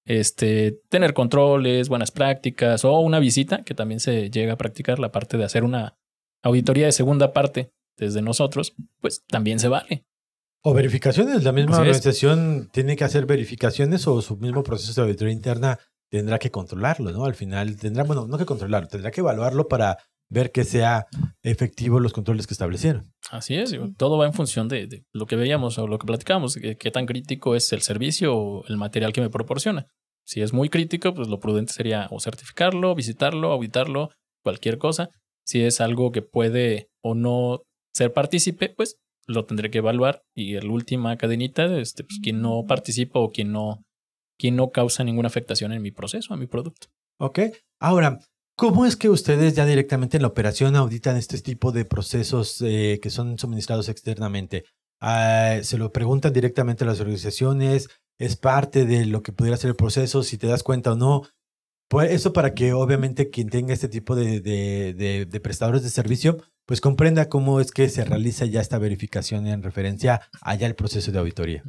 [0.05, 5.11] este, tener controles, buenas prácticas o una visita, que también se llega a practicar la
[5.11, 5.97] parte de hacer una
[6.43, 10.05] auditoría de segunda parte desde nosotros, pues también se vale.
[10.63, 15.33] O verificaciones, la misma organización tiene que hacer verificaciones o su mismo proceso de auditoría
[15.33, 15.79] interna
[16.11, 17.25] tendrá que controlarlo, ¿no?
[17.25, 19.97] Al final tendrá, bueno, no que controlarlo, tendrá que evaluarlo para
[20.31, 21.07] ver que sea
[21.43, 23.13] efectivo los controles que establecieron.
[23.31, 26.91] Así es, todo va en función de, lo que veíamos o lo que platicamos, qué
[26.91, 29.87] tan crítico es el servicio o el material que me proporciona.
[30.27, 34.11] Si es muy crítico, pues lo prudente sería o certificarlo, visitarlo, auditarlo,
[34.45, 35.11] cualquier cosa.
[35.45, 37.63] Si es algo que puede o no
[37.93, 40.23] ser partícipe, pues lo tendré que evaluar.
[40.35, 43.83] Y la última cadenita, este, pues quien no participa o quien no,
[44.39, 46.89] quien no causa ninguna afectación en mi proceso, en mi producto.
[47.19, 47.41] Ok.
[47.81, 48.21] Ahora,
[48.61, 53.01] ¿cómo es que ustedes ya directamente en la operación auditan este tipo de procesos eh,
[53.03, 54.67] que son suministrados externamente?
[55.01, 57.89] Ah, ¿Se lo preguntan directamente a las organizaciones?
[58.19, 61.23] ¿Es parte de lo que pudiera ser el proceso, si te das cuenta o no?
[61.89, 66.83] Pues eso para que obviamente quien tenga este tipo de, de prestadores de servicio pues
[66.83, 71.19] comprenda cómo es que se realiza ya esta verificación en referencia allá el proceso de
[71.19, 71.65] auditoría.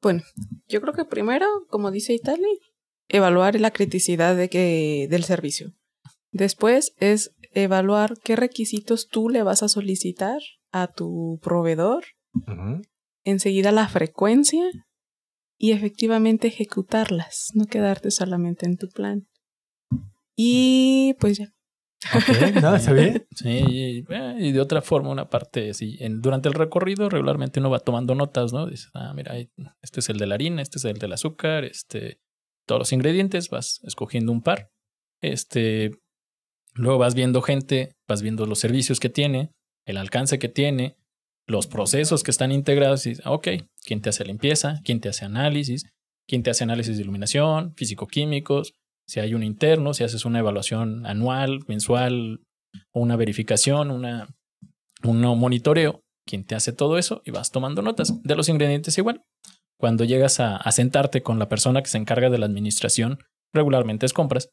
[0.00, 0.22] Bueno,
[0.68, 2.60] yo creo que primero, como dice Itali,
[3.08, 5.74] evaluar la criticidad de que, del servicio.
[6.32, 10.40] Después es evaluar qué requisitos tú le vas a solicitar
[10.70, 12.04] a tu proveedor.
[13.24, 14.64] Enseguida la frecuencia
[15.58, 19.28] y efectivamente ejecutarlas, no quedarte solamente en tu plan.
[20.34, 21.52] Y pues ya,
[22.60, 23.26] no, ¿está bien?
[23.36, 28.14] Sí, y, de otra forma, una parte, en, durante el recorrido regularmente uno va tomando
[28.14, 28.66] notas, ¿no?
[28.66, 29.36] Dices, ah, mira,
[29.82, 32.20] este es el de la harina, este es el del azúcar, este,
[32.66, 34.70] todos los ingredientes, vas escogiendo un par.
[35.20, 35.92] Este,
[36.74, 39.50] luego vas viendo gente, vas viendo los servicios que tiene,
[39.86, 40.96] el alcance que tiene,
[41.46, 43.48] los procesos que están integrados y, ok,
[43.84, 44.80] ¿quién te hace limpieza?
[44.84, 45.86] ¿Quién te hace análisis?
[46.28, 47.74] ¿Quién te hace análisis de iluminación?
[47.76, 48.74] Físico-químicos
[49.06, 52.40] si hay un interno, si haces una evaluación anual, mensual,
[52.92, 54.34] una verificación, una,
[55.04, 58.22] un monitoreo, quien te hace todo eso y vas tomando notas.
[58.22, 59.22] De los ingredientes igual.
[59.78, 63.18] Cuando llegas a, sentarte con la persona que se encarga de la administración,
[63.52, 64.50] regularmente es compras,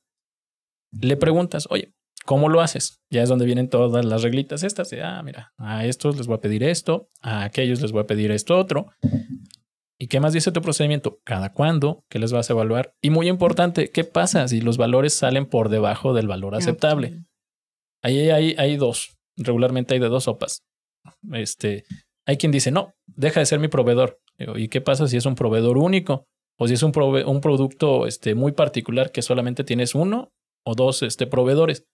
[0.91, 1.93] le preguntas, oye,
[2.29, 3.01] ¿cómo lo haces?
[3.09, 6.37] Ya es donde vienen todas las reglitas estas de, ah, mira, a estos les voy
[6.37, 8.91] a pedir esto, a aquellos les voy a pedir esto otro.
[9.97, 11.21] ¿Y qué más dice tu procedimiento?
[11.23, 12.05] ¿Cada cuándo?
[12.07, 12.93] ¿Qué les vas a evaluar?
[13.01, 17.25] Y muy importante, ¿qué pasa si los valores salen por debajo del valor aceptable?
[18.03, 19.17] Ahí hay, hay dos.
[19.35, 20.61] Regularmente hay de dos sopas.
[21.33, 21.83] Este,
[22.27, 24.19] hay quien dice, no, deja de ser mi proveedor.
[24.37, 26.27] ¿Y qué pasa si es un proveedor único?
[26.59, 30.31] O si es un, un producto este, muy particular que solamente tienes uno
[30.63, 31.87] o dos este, proveedores.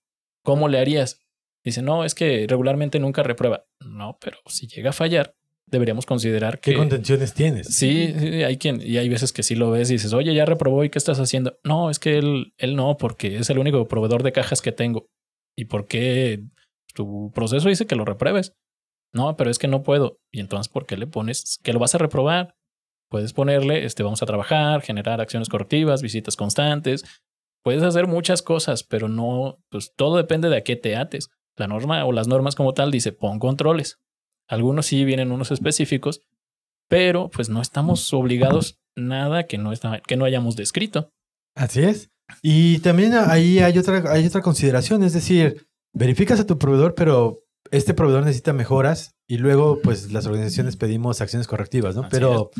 [0.45, 1.19] ¿Cómo le harías?
[1.63, 3.65] Dice, no, es que regularmente nunca reprueba.
[3.79, 6.71] No, pero si llega a fallar, deberíamos considerar que...
[6.71, 7.67] ¿Qué contenciones tienes?
[7.67, 10.83] Sí, hay quien, y hay veces que sí lo ves y dices, oye, ya reprobó
[10.83, 11.57] y qué estás haciendo.
[11.63, 15.07] No, es que él, él no, porque es el único proveedor de cajas que tengo.
[15.57, 16.43] ¿Y por qué
[16.93, 18.53] tu proceso dice que lo repruebes?
[19.11, 20.19] No, pero es que no puedo.
[20.31, 22.53] Y entonces, ¿por qué le pones que lo vas a reprobar?
[23.09, 27.03] Puedes ponerle, este, vamos a trabajar, generar acciones correctivas, visitas constantes.
[27.65, 31.31] Puedes hacer muchas cosas, pero no, pues todo depende de a qué te ates.
[31.57, 33.97] La norma o las normas como tal dice, pon controles.
[34.47, 36.21] Algunos sí vienen unos específicos,
[36.87, 41.09] pero pues no estamos obligados nada que no, está, que no hayamos descrito.
[41.55, 42.11] Así es.
[42.43, 47.39] Y también ahí hay otra, hay otra consideración, es decir, verificas a tu proveedor, pero
[47.71, 52.07] este proveedor necesita mejoras y luego pues las organizaciones pedimos acciones correctivas, ¿no?
[52.09, 52.51] pero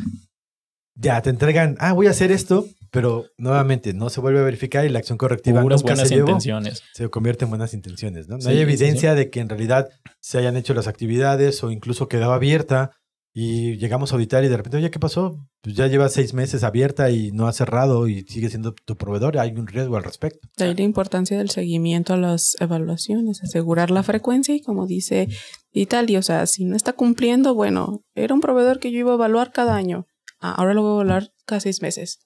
[0.96, 4.84] ya te entregan, ah, voy a hacer esto, pero nuevamente no se vuelve a verificar
[4.84, 6.82] y la acción correctiva Puras buenas se intenciones.
[6.94, 8.38] se convierte en buenas intenciones, ¿no?
[8.38, 9.88] No hay evidencia de que en realidad
[10.20, 12.92] se hayan hecho las actividades o incluso quedaba abierta
[13.38, 15.36] y llegamos a auditar y de repente, oye, ¿qué pasó?
[15.60, 19.38] Pues ya lleva seis meses abierta y no ha cerrado y sigue siendo tu proveedor.
[19.38, 20.48] Hay un riesgo al respecto.
[20.56, 25.28] De ahí la importancia del seguimiento a las evaluaciones, asegurar la frecuencia y como dice
[25.70, 29.16] Italia, o sea, si no está cumpliendo, bueno, era un proveedor que yo iba a
[29.16, 30.06] evaluar cada año.
[30.40, 32.20] Ah, ahora lo voy a evaluar cada seis meses.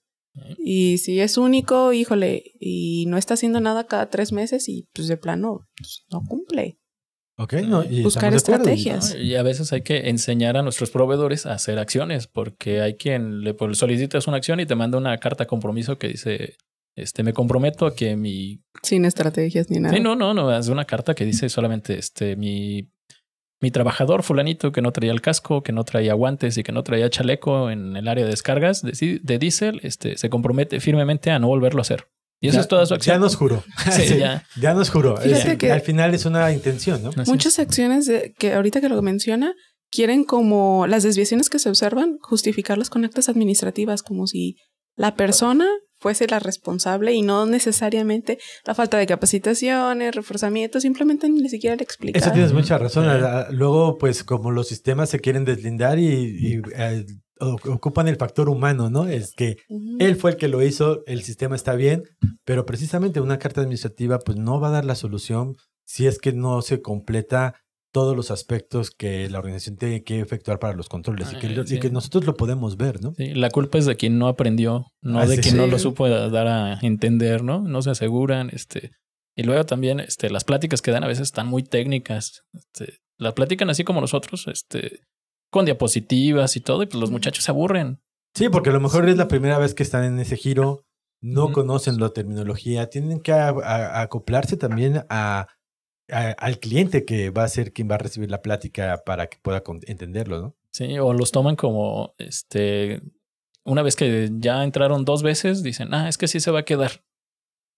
[0.58, 5.08] Y si es único, híjole, y no está haciendo nada cada tres meses y pues
[5.08, 6.78] de plano pues, no cumple.
[7.36, 9.14] Ok, no, y buscar estrategias.
[9.14, 13.42] Y a veces hay que enseñar a nuestros proveedores a hacer acciones, porque hay quien
[13.42, 16.56] le pues, solicitas una acción y te manda una carta compromiso que dice,
[16.96, 18.62] este, me comprometo a que mi...
[18.82, 19.94] Sin estrategias ni nada.
[19.94, 22.90] Sí, no, no, no, es una carta que dice solamente, este, mi
[23.60, 26.82] mi trabajador fulanito que no traía el casco, que no traía guantes y que no
[26.82, 31.38] traía chaleco en el área de descargas de, de diésel, este, se compromete firmemente a
[31.38, 32.06] no volverlo a hacer.
[32.42, 33.16] Y eso es toda su acción.
[33.16, 33.62] Ya nos juró.
[33.90, 34.44] Sí, ya.
[34.58, 34.72] ya.
[34.72, 35.18] nos juró.
[35.58, 37.10] que al final es una intención, ¿no?
[37.26, 39.54] Muchas acciones que ahorita que lo menciona
[39.90, 44.56] quieren como las desviaciones que se observan, justificarlas con actas administrativas, como si
[44.96, 45.68] la persona
[46.00, 51.84] fuese la responsable y no necesariamente la falta de capacitaciones, reforzamiento, simplemente ni siquiera le
[51.84, 52.20] explicar.
[52.20, 53.06] Eso tienes mucha razón.
[53.50, 57.04] Luego, pues como los sistemas se quieren deslindar y, eh,
[57.40, 59.06] ocupan el factor humano, ¿no?
[59.06, 59.56] Es que
[59.98, 62.02] él fue el que lo hizo, el sistema está bien,
[62.44, 66.32] pero precisamente una carta administrativa pues no va a dar la solución si es que
[66.32, 67.54] no se completa
[67.92, 72.24] todos los aspectos que la organización tiene que efectuar para los controles y, que, nosotros
[72.24, 73.14] lo podemos ver, ¿no?
[73.14, 76.46] Sí, la culpa es de quien no aprendió, no de quien no lo supo dar
[76.46, 77.60] a entender, ¿no?
[77.60, 78.92] No se aseguran, este...
[79.36, 82.42] Y luego también este, las pláticas que dan a veces están muy técnicas.
[82.52, 85.00] Este, las platican así como nosotros, este,
[85.50, 88.00] con diapositivas y todo, y pues los muchachos se aburren.
[88.34, 90.84] Sí, porque a lo mejor es la primera vez que están en ese giro,
[91.22, 95.48] no conocen la terminología, tienen que acoplarse también a
[96.12, 99.62] al cliente que va a ser quien va a recibir la plática para que pueda
[99.86, 100.56] entenderlo, ¿no?
[100.72, 103.02] Sí, o los toman como, este,
[103.64, 106.64] una vez que ya entraron dos veces, dicen, ah, es que sí se va a
[106.64, 107.04] quedar,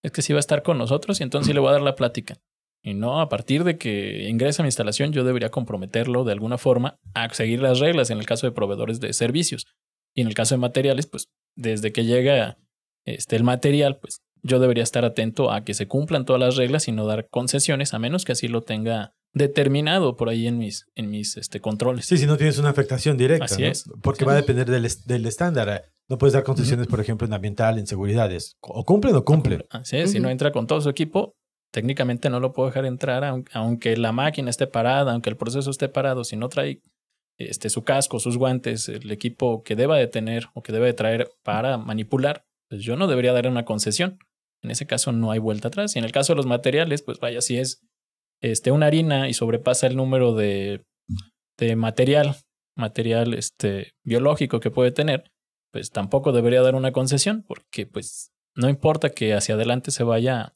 [0.02, 1.82] es que sí va a estar con nosotros y entonces sí le voy a dar
[1.82, 2.40] la plática.
[2.84, 6.58] Y no, a partir de que ingresa a mi instalación, yo debería comprometerlo de alguna
[6.58, 9.66] forma a seguir las reglas en el caso de proveedores de servicios.
[10.14, 12.58] Y en el caso de materiales, pues desde que llega
[13.06, 16.88] este, el material, pues yo debería estar atento a que se cumplan todas las reglas
[16.88, 20.86] y no dar concesiones, a menos que así lo tenga determinado por ahí en mis,
[20.95, 22.07] en mis este, controles.
[22.07, 23.47] Sí, si no tienes una afectación directa.
[23.47, 23.84] Así es.
[24.03, 25.90] Porque va a depender del, del, estándar.
[26.09, 28.57] No puedes dar concesiones, por ejemplo, en ambiental, en seguridades.
[28.61, 29.64] O cumplen o cumplen.
[29.70, 30.12] Así es.
[30.12, 31.34] Si no entra con todo su equipo,
[31.72, 35.88] técnicamente no lo puedo dejar entrar, aunque la máquina esté parada, aunque el proceso esté
[35.88, 36.24] parado.
[36.24, 36.82] Si no trae
[37.38, 40.95] este, su casco, sus guantes, el equipo que deba de tener o que debe de
[40.95, 44.18] traer para manipular, pues yo no debería dar una concesión.
[44.62, 45.96] En ese caso no hay vuelta atrás.
[45.96, 47.80] Y en el caso de los materiales, pues vaya, si es
[48.40, 50.84] este, una harina y sobrepasa el número de,
[51.58, 52.36] de material,
[52.76, 55.30] material este, biológico que puede tener,
[55.72, 60.54] pues tampoco debería dar una concesión, porque pues no importa que hacia adelante se vaya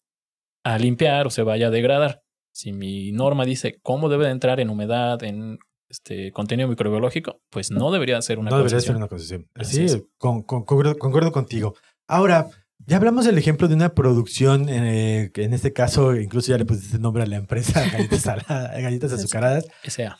[0.64, 2.22] a limpiar o se vaya a degradar.
[2.54, 7.70] Si mi norma dice cómo debe de entrar en humedad, en este contenido microbiológico, pues
[7.70, 8.59] no debería ser una concesión.
[8.59, 9.48] No debería ser una concesión.
[9.62, 11.74] Sí, concuerdo contigo.
[12.09, 12.48] Ahora,
[12.84, 16.98] ya hablamos del ejemplo de una producción, eh, en este caso incluso ya le pusiste
[16.98, 19.66] nombre a la empresa, galletas, galletas azucaradas.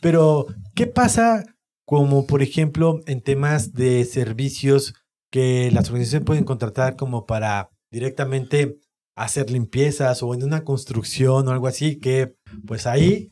[0.00, 1.44] Pero, ¿qué pasa
[1.84, 4.94] como, por ejemplo, en temas de servicios
[5.30, 8.80] que las organizaciones pueden contratar como para directamente
[9.16, 12.36] hacer limpiezas o en una construcción o algo así, que
[12.66, 13.30] pues ahí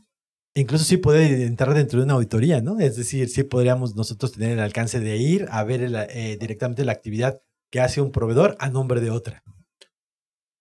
[0.54, 2.78] incluso sí puede entrar dentro de una auditoría, ¿no?
[2.78, 6.92] Es decir, sí podríamos nosotros tener el alcance de ir a ver eh, directamente la
[6.92, 7.40] actividad
[7.74, 9.42] que hace un proveedor a nombre de otra.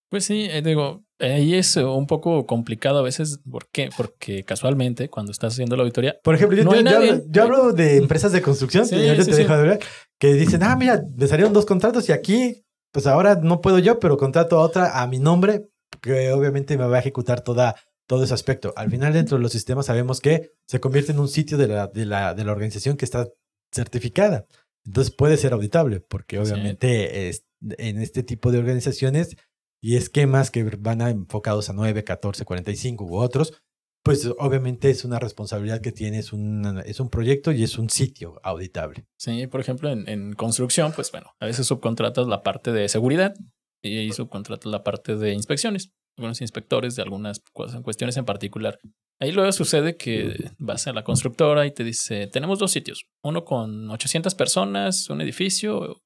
[0.09, 3.39] Pues sí, eh, digo, ahí es un poco complicado a veces.
[3.47, 3.91] ¿Por qué?
[3.95, 6.15] Porque casualmente cuando estás haciendo la auditoría.
[6.23, 11.67] Por ejemplo, yo, hablo, de empresas de construcción que dicen, ah, mira, me salieron dos
[11.67, 15.67] contratos y aquí, pues ahora no puedo yo, pero contrato a otra a mi nombre,
[16.01, 17.75] que obviamente me va a ejecutar toda,
[18.07, 18.73] todo ese aspecto.
[18.75, 21.85] Al final, dentro de los sistemas, sabemos que se convierte en un sitio de la,
[21.85, 23.27] de la, de la organización que está
[23.71, 24.47] certificada.
[24.85, 29.37] Entonces puede ser auditable, porque obviamente es, en este tipo de organizaciones
[29.81, 33.61] y esquemas que van enfocados a 9, 14, 45 u otros,
[34.03, 38.39] pues obviamente es una responsabilidad que tienes, es, es un proyecto y es un sitio
[38.43, 39.05] auditable.
[39.17, 43.33] Sí, por ejemplo, en, en, construcción, pues bueno, a veces subcontratas la parte de seguridad
[43.81, 47.41] y subcontratas la parte de inspecciones, algunos inspectores de algunas
[47.83, 48.79] cuestiones en particular.
[49.23, 53.45] Ahí luego sucede que vas a la constructora y te dice, tenemos dos sitios, uno
[53.45, 56.01] con 800 personas, un edificio,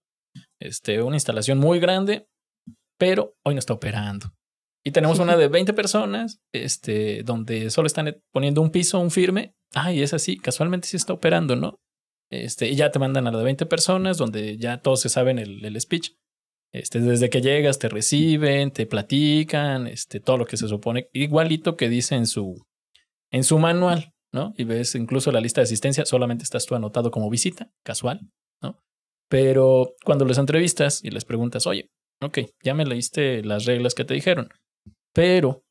[0.62, 2.28] este, una instalación muy grande,
[3.00, 4.28] pero hoy no está operando.
[4.86, 9.56] Y tenemos una de 20 personas, este, donde solo están poniendo un piso, un firme.
[9.74, 11.80] Ay, es así, casualmente sí está operando, ¿no?
[12.32, 15.40] Este, y ya te mandan a la de 20 personas, donde ya todos se saben
[15.40, 16.12] el, el speech.
[16.72, 21.76] Este, desde que llegas te reciben, te platican, este, todo lo que se supone, igualito
[21.76, 22.67] que dice en su,
[23.32, 24.54] en su manual, ¿no?
[24.58, 28.30] Y ves incluso la lista de asistencia, solamente estás tú anotado como visita, casual,
[28.62, 28.78] ¿no?
[29.30, 31.90] Pero cuando les entrevistas y les preguntas, oye,
[32.22, 34.50] ok, ya me leíste las reglas que te dijeron,
[35.14, 35.64] pero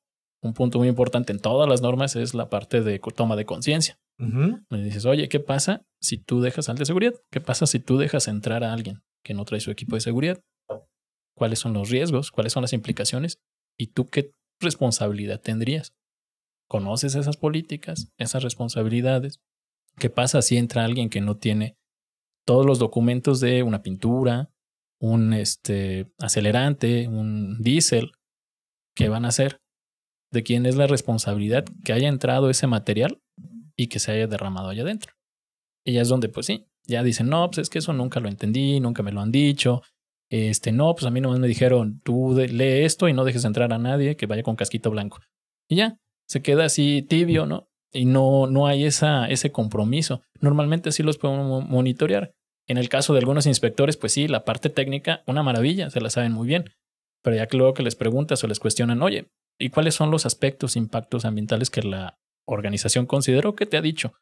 [0.43, 3.99] un punto muy importante en todas las normas es la parte de toma de conciencia.
[4.19, 7.15] Me dices, oye, ¿qué pasa si tú dejas al de seguridad?
[7.31, 10.41] ¿Qué pasa si tú dejas entrar a alguien que no trae su equipo de seguridad?
[11.37, 12.31] ¿Cuáles son los riesgos?
[12.31, 13.39] ¿Cuáles son las implicaciones?
[13.79, 14.31] ¿Y tú qué
[14.61, 15.93] responsabilidad tendrías?
[16.69, 19.41] Conoces esas políticas, esas responsabilidades.
[19.99, 21.77] ¿Qué pasa si entra alguien que no tiene
[22.45, 24.51] todos los documentos de una pintura,
[25.01, 28.13] un este, acelerante, un diésel?
[28.95, 29.61] ¿Qué van a hacer?
[30.33, 33.21] ¿De quién es la responsabilidad que haya entrado ese material
[33.77, 35.15] y que se haya derramado allá adentro?
[35.85, 38.29] Y ya es donde, pues sí, ya dicen, no, pues es que eso nunca lo
[38.29, 39.83] entendí, nunca me lo han dicho.
[40.31, 43.73] Este, no, pues a mí nomás me dijeron, tú lee esto y no dejes entrar
[43.73, 45.21] a nadie que vaya con casquito blanco.
[45.69, 47.69] Y ya, se queda así tibio, ¿no?
[47.93, 50.23] Y no, no hay esa, ese compromiso.
[50.41, 52.33] Normalmente sí los podemos monitorear.
[52.67, 56.11] En el caso de algunos inspectores, pues sí, la parte técnica, una maravilla, se la
[56.11, 56.71] saben muy bien.
[57.23, 60.27] Pero ya que luego que les preguntas o les cuestionan, oye, ¿y cuáles son los
[60.27, 64.13] aspectos, impactos ambientales que la organización consideró que te ha dicho?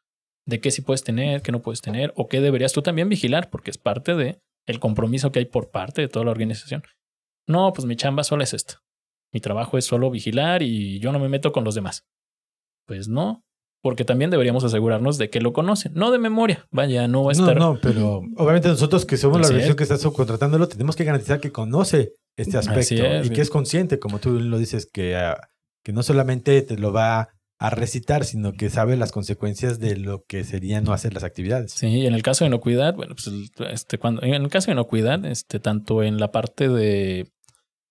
[0.45, 2.13] ¿De qué sí puedes tener, qué no puedes tener?
[2.15, 3.49] ¿O qué deberías tú también vigilar?
[3.49, 6.83] Porque es parte de el compromiso que hay por parte de toda la organización.
[7.47, 8.75] No, pues mi chamba solo es esto.
[9.33, 12.05] Mi trabajo es solo vigilar y yo no me meto con los demás.
[12.85, 13.43] Pues no,
[13.81, 16.65] porque también deberíamos asegurarnos de que lo conocen, no de memoria.
[16.71, 17.55] Vaya, no va a estar.
[17.55, 21.39] No, no, pero obviamente nosotros que somos la organización que está subcontratándolo, tenemos que garantizar
[21.39, 25.39] que conoce este aspecto y que es consciente, como tú lo dices, que, uh,
[25.83, 30.23] que no solamente te lo va a recitar, sino que sabe las consecuencias de lo
[30.27, 31.71] que sería no hacer las actividades.
[31.73, 33.29] Sí, en el caso de inocuidad, bueno, pues
[33.71, 37.27] este, cuando, en el caso de inocuidad, este, tanto en la parte de,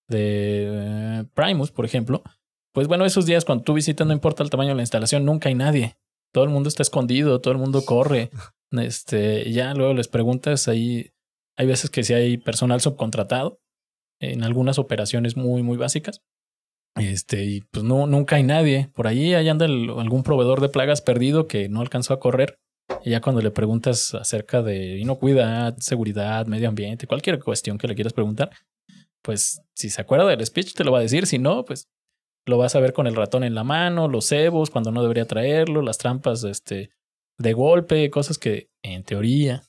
[0.09, 2.23] de Primus, por ejemplo,
[2.73, 5.49] pues bueno, esos días cuando tú visitas, no importa el tamaño de la instalación, nunca
[5.49, 5.97] hay nadie.
[6.33, 8.31] Todo el mundo está escondido, todo el mundo corre.
[8.73, 11.13] Este, ya luego les preguntas ahí,
[11.57, 13.61] hay veces que si hay personal subcontratado
[14.19, 16.23] en algunas operaciones muy, muy básicas.
[16.97, 18.91] Este, y pues no, nunca hay nadie.
[18.93, 22.59] Por ahí, ahí anda algún proveedor de plagas perdido que no alcanzó a correr.
[23.05, 27.95] Y ya cuando le preguntas acerca de inocuidad, seguridad, medio ambiente, cualquier cuestión que le
[27.95, 28.51] quieras preguntar,
[29.25, 31.89] pues si se acuerda del speech te lo va a decir, si no, pues
[32.47, 35.27] lo vas a ver con el ratón en la mano, los cebos cuando no debería
[35.27, 36.91] traerlo, las trampas este,
[37.39, 39.63] de golpe, cosas que en teoría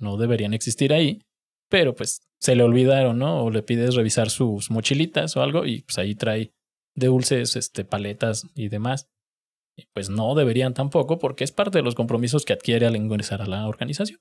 [0.00, 1.20] no deberían existir ahí,
[1.68, 3.44] pero pues se le olvidaron, ¿no?
[3.44, 6.54] O le pides revisar sus mochilitas o algo y pues ahí trae
[6.96, 9.08] de dulces, este, paletas y demás.
[9.76, 13.42] Y pues no deberían tampoco porque es parte de los compromisos que adquiere al ingresar
[13.42, 14.18] a la organización.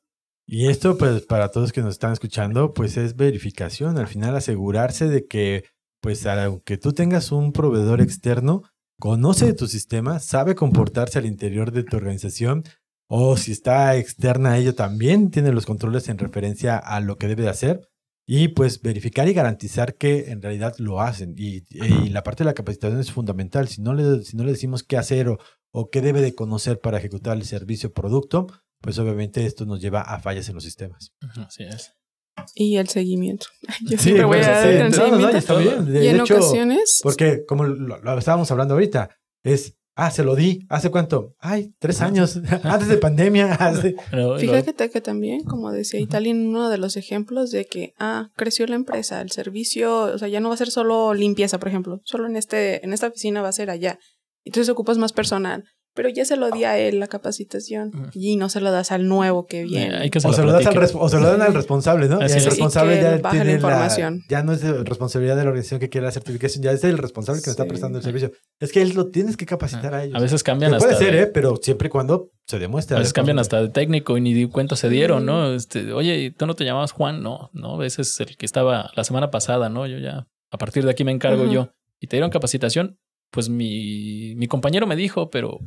[0.47, 3.97] Y esto, pues, para todos que nos están escuchando, pues es verificación.
[3.97, 5.65] Al final, asegurarse de que,
[6.01, 8.63] pues, aunque tú tengas un proveedor externo,
[8.99, 12.63] conoce tu sistema, sabe comportarse al interior de tu organización,
[13.07, 17.27] o si está externa a ello, también tiene los controles en referencia a lo que
[17.27, 17.89] debe de hacer
[18.25, 21.35] y pues verificar y garantizar que en realidad lo hacen.
[21.37, 21.63] Y,
[22.09, 23.67] la parte de la capacitación es fundamental.
[23.67, 25.39] Si no le, si no le decimos qué hacer o,
[25.73, 28.47] o qué debe de conocer para ejecutar el servicio o producto,
[28.81, 31.13] pues obviamente esto nos lleva a fallas en los sistemas.
[31.37, 31.93] Así es.
[32.55, 33.47] Y el seguimiento.
[33.89, 35.61] Yo siempre voy a dar el seguimiento.
[36.01, 36.99] y en ocasiones.
[37.03, 39.09] Porque como lo, estábamos hablando ahorita,
[39.43, 40.65] es Ah, se lo di.
[40.69, 41.35] ¿Hace cuánto?
[41.37, 42.37] Ay, tres años.
[42.63, 43.57] Antes de pandemia.
[44.39, 48.75] Fíjate que también, como decía Italia, uno de los ejemplos de que, ah, creció la
[48.75, 51.99] empresa, el servicio, o sea, ya no va a ser solo limpieza, por ejemplo.
[52.05, 53.99] Solo en, este, en esta oficina va a ser allá.
[54.45, 58.49] Entonces ocupas más personal pero ya se lo di a él la capacitación y no
[58.49, 60.09] se lo das al nuevo que viene.
[60.23, 62.21] o, se lo das al o se lo dan al responsable, ¿no?
[62.21, 64.23] el responsable ya tiene la información.
[64.29, 67.41] ya no es responsabilidad de la organización que quiere la certificación, ya es el responsable
[67.41, 68.31] que me está prestando el servicio.
[68.59, 70.15] Es que él lo tienes que capacitar a ellos.
[70.15, 70.87] A veces cambian hasta.
[70.87, 71.27] Puede ser, ¿eh?
[71.27, 72.95] Pero siempre y cuando se demuestre.
[72.95, 75.53] A veces cambian hasta de técnico y ni di cuenta se dieron, ¿no?
[75.53, 79.03] Este, oye, tú no te llamabas Juan, no, no, ese es el que estaba la
[79.03, 79.87] semana pasada, ¿no?
[79.87, 81.69] Yo ya, a partir de aquí me encargo yo.
[81.99, 82.97] Y te dieron capacitación,
[83.31, 85.59] pues mi, mi compañero me dijo, pero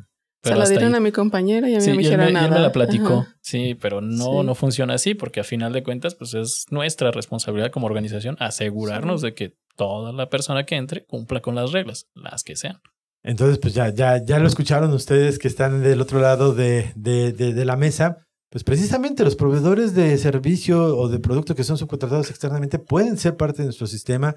[0.44, 2.46] se lo dieron a mi compañera y a mí no me dijeron nada.
[2.46, 3.26] Y él me la platicó.
[3.40, 7.70] Sí, pero no, no funciona así porque a final de cuentas, pues es nuestra responsabilidad
[7.70, 12.44] como organización asegurarnos de que toda la persona que entre cumpla con las reglas, las
[12.44, 12.80] que sean.
[13.22, 17.32] Entonces, pues ya, ya, ya lo escucharon ustedes que están del otro lado de, de,
[17.32, 18.18] de, la mesa.
[18.50, 23.36] Pues precisamente los proveedores de servicio o de producto que son subcontratados externamente pueden ser
[23.36, 24.36] parte de nuestro sistema.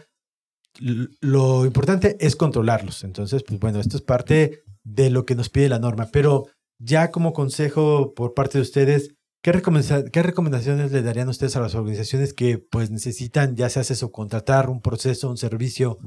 [1.19, 3.03] Lo importante es controlarlos.
[3.03, 6.09] Entonces, pues bueno, esto es parte de lo que nos pide la norma.
[6.11, 6.45] Pero
[6.79, 12.33] ya como consejo por parte de ustedes, ¿qué, recomendaciones le darían ustedes a las organizaciones
[12.33, 15.97] que pues necesitan ya sea subcontratar un proceso, un servicio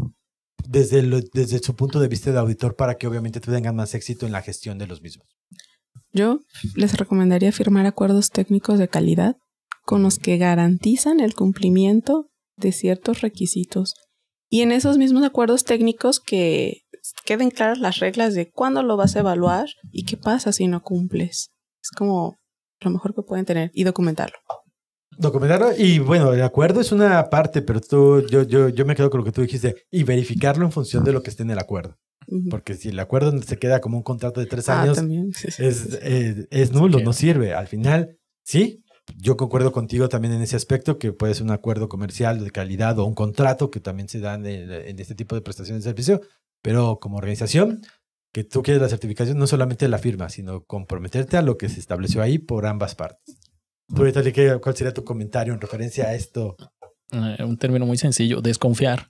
[0.67, 1.03] desde,
[1.33, 4.43] desde su punto de vista de auditor para que obviamente tengan más éxito en la
[4.43, 5.27] gestión de los mismos?
[6.13, 6.41] Yo
[6.75, 9.37] les recomendaría firmar acuerdos técnicos de calidad
[9.85, 13.95] con los que garantizan el cumplimiento de ciertos requisitos.
[14.49, 16.83] Y en esos mismos acuerdos técnicos que
[17.31, 20.83] queden claras las reglas de cuándo lo vas a evaluar y qué pasa si no
[20.83, 21.53] cumples.
[21.81, 22.41] Es como
[22.81, 24.37] lo mejor que pueden tener y documentarlo.
[25.17, 29.11] Documentarlo y bueno, el acuerdo es una parte, pero tú, yo, yo, yo me quedo
[29.11, 31.61] con lo que tú dijiste y verificarlo en función de lo que esté en el
[31.61, 31.99] acuerdo.
[32.51, 34.99] Porque si el acuerdo se queda como un contrato de tres ah, años,
[35.59, 37.55] es, eh, es, nulo, no sirve.
[37.55, 38.83] Al final, sí,
[39.17, 42.99] yo concuerdo contigo también en ese aspecto, que puede ser un acuerdo comercial de calidad
[42.99, 46.21] o un contrato que también se dan en, en este tipo de prestaciones de servicio,
[46.63, 47.83] pero como organización,
[48.33, 51.81] que tú quieres la certificación, no solamente la firma, sino comprometerte a lo que se
[51.81, 53.39] estableció ahí por ambas partes.
[53.89, 54.05] Tú
[54.61, 56.57] ¿cuál sería tu comentario en referencia a esto?
[57.13, 59.09] Eh, un término muy sencillo, desconfiar.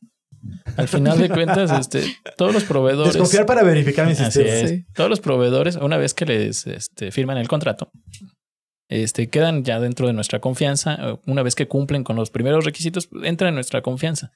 [0.76, 2.02] Al final de cuentas, este,
[2.38, 3.12] todos los proveedores.
[3.12, 4.84] Desconfiar para verificar mi sistema.
[4.94, 7.90] Todos los proveedores, una vez que les este, firman el contrato,
[8.88, 11.20] este, quedan ya dentro de nuestra confianza.
[11.26, 14.32] Una vez que cumplen con los primeros requisitos, entran en nuestra confianza.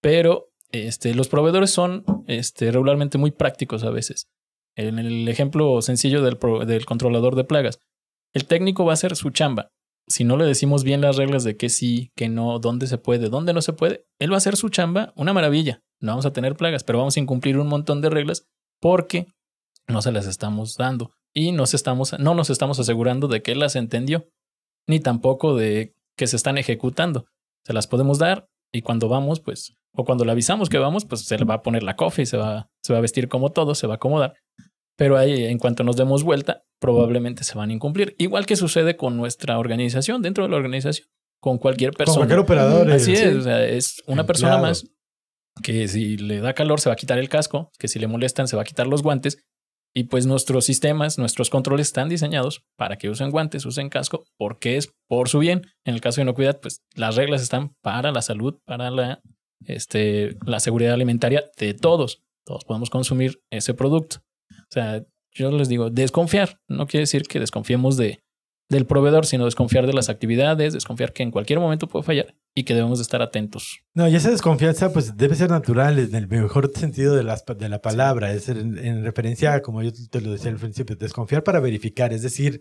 [0.00, 4.28] Pero este, los proveedores son este, regularmente muy prácticos a veces.
[4.76, 7.78] En el ejemplo sencillo del, controlador de plagas,
[8.32, 9.70] el técnico va a hacer su chamba.
[10.08, 13.28] Si no le decimos bien las reglas de qué sí, qué no, dónde se puede,
[13.28, 15.82] dónde no se puede, él va a hacer su chamba una maravilla.
[16.00, 18.48] No vamos a tener plagas, pero vamos a incumplir un montón de reglas
[18.80, 19.28] porque
[19.86, 23.60] no se las estamos dando y nos estamos, no nos estamos asegurando de que él
[23.60, 24.28] las entendió,
[24.88, 27.26] ni tampoco de que se están ejecutando.
[27.64, 31.24] Se las podemos dar y cuando vamos, pues o cuando le avisamos que vamos, pues
[31.24, 33.76] se le va a poner la coffee, se va, se va a vestir como todo,
[33.76, 34.34] se va a acomodar.
[34.96, 38.16] Pero ahí, en cuanto nos demos vuelta, probablemente se van a incumplir.
[38.18, 41.06] Igual que sucede con nuestra organización, dentro de la organización,
[41.40, 42.14] con cualquier persona.
[42.14, 42.90] Con cualquier operador.
[42.90, 44.84] Así es, o sea, es una persona más
[45.62, 48.48] que si le da calor se va a quitar el casco, que si le molestan
[48.48, 49.38] se va a quitar los guantes
[49.94, 54.76] y pues nuestros sistemas, nuestros controles están diseñados para que usen guantes, usen casco, porque
[54.76, 55.62] es por su bien.
[55.84, 59.22] En el caso de inocuidad, pues las reglas están para la salud, para la
[59.66, 62.22] este, la seguridad alimentaria de todos.
[62.44, 64.18] Todos podemos consumir ese producto.
[64.50, 66.60] O sea, yo les digo, desconfiar.
[66.68, 68.22] No quiere decir que desconfiemos de,
[68.68, 72.64] del proveedor, sino desconfiar de las actividades, desconfiar que en cualquier momento puede fallar y
[72.64, 73.80] que debemos de estar atentos.
[73.94, 77.68] No, y esa desconfianza pues debe ser natural en el mejor sentido de, las, de
[77.68, 82.12] la palabra, es en, referencia, como yo te lo decía al principio, desconfiar para verificar,
[82.12, 82.60] es decir,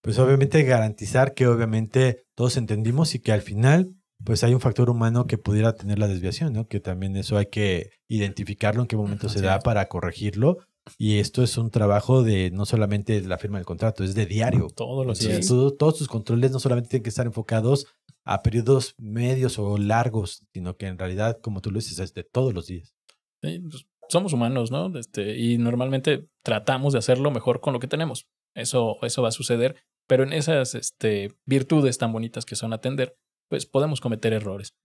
[0.00, 3.92] pues obviamente garantizar que obviamente todos entendimos y que al final
[4.24, 6.66] pues hay un factor humano que pudiera tener la desviación, ¿no?
[6.66, 10.58] Que también eso hay que identificarlo, en qué momento se da para corregirlo.
[10.98, 14.68] Y esto es un trabajo de no solamente la firma del contrato, es de diario.
[14.74, 15.46] Todos los días.
[15.46, 17.86] todos tus controles no solamente tienen que estar enfocados
[18.26, 22.24] a periodos medios o largos, sino que en realidad, como tú lo dices, es de
[22.24, 22.92] todos los días.
[23.40, 24.96] Pues, somos humanos, ¿no?
[24.98, 28.26] Este, y normalmente tratamos de hacerlo mejor con lo que tenemos.
[28.54, 29.76] Eso, eso va a suceder.
[30.08, 33.16] Pero en esas este, virtudes tan bonitas que son atender,
[33.48, 34.76] pues podemos cometer errores.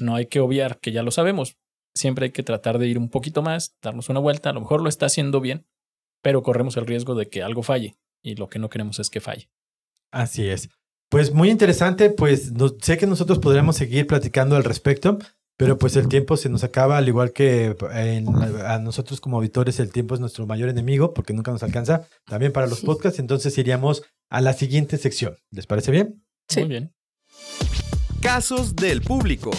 [0.00, 1.56] No hay que obviar que ya lo sabemos.
[1.94, 4.50] Siempre hay que tratar de ir un poquito más, darnos una vuelta.
[4.50, 5.66] A lo mejor lo está haciendo bien,
[6.22, 9.20] pero corremos el riesgo de que algo falle y lo que no queremos es que
[9.20, 9.50] falle.
[10.12, 10.68] Así es.
[11.10, 15.18] Pues muy interesante, pues sé que nosotros podríamos seguir platicando al respecto,
[15.56, 17.76] pero pues el tiempo se nos acaba, al igual que
[18.64, 22.52] a nosotros como auditores el tiempo es nuestro mayor enemigo porque nunca nos alcanza, también
[22.52, 25.36] para los podcasts, entonces iríamos a la siguiente sección.
[25.50, 26.24] ¿Les parece bien?
[26.48, 26.60] Sí.
[26.60, 26.94] Muy bien.
[28.22, 29.50] Casos del público.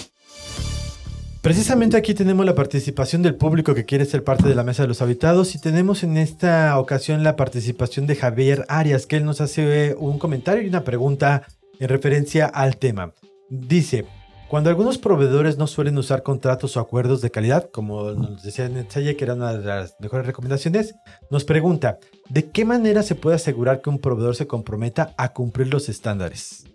[1.41, 4.87] Precisamente aquí tenemos la participación del público que quiere ser parte de la mesa de
[4.87, 9.41] los habitados y tenemos en esta ocasión la participación de Javier Arias, que él nos
[9.41, 11.47] hace un comentario y una pregunta
[11.79, 13.13] en referencia al tema.
[13.49, 14.05] Dice,
[14.49, 19.15] cuando algunos proveedores no suelen usar contratos o acuerdos de calidad, como nos decía Netzaye,
[19.15, 20.93] que era una de las mejores recomendaciones,
[21.31, 21.97] nos pregunta,
[22.29, 26.65] ¿de qué manera se puede asegurar que un proveedor se comprometa a cumplir los estándares?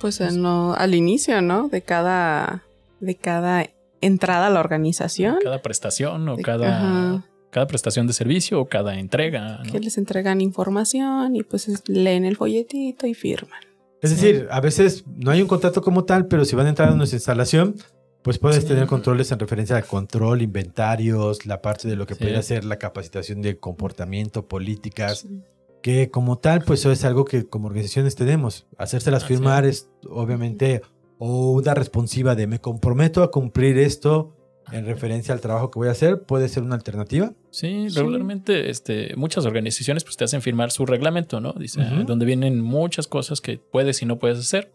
[0.00, 1.68] Pues, al inicio, ¿no?
[1.68, 2.64] De cada,
[3.02, 3.66] de cada
[4.00, 5.38] entrada a la organización.
[5.42, 9.62] Cada prestación o cada, cada prestación de servicio o cada entrega.
[9.70, 13.60] Que les entregan información y pues leen el folletito y firman.
[14.00, 16.88] Es decir, a veces no hay un contrato como tal, pero si van a entrar
[16.88, 17.76] a nuestra instalación,
[18.22, 22.42] pues puedes tener controles en referencia al control, inventarios, la parte de lo que puede
[22.42, 25.26] ser la capacitación de comportamiento, políticas
[25.82, 28.66] que como tal, pues eso es algo que como organizaciones tenemos.
[28.78, 30.82] Hacérselas firmar es obviamente
[31.24, 34.34] o una responsiva de me comprometo a cumplir esto
[34.72, 37.32] en referencia al trabajo que voy a hacer, puede ser una alternativa.
[37.50, 41.52] Sí, regularmente este, muchas organizaciones pues te hacen firmar su reglamento, ¿no?
[41.52, 44.72] Dice, donde vienen muchas cosas que puedes y no puedes hacer.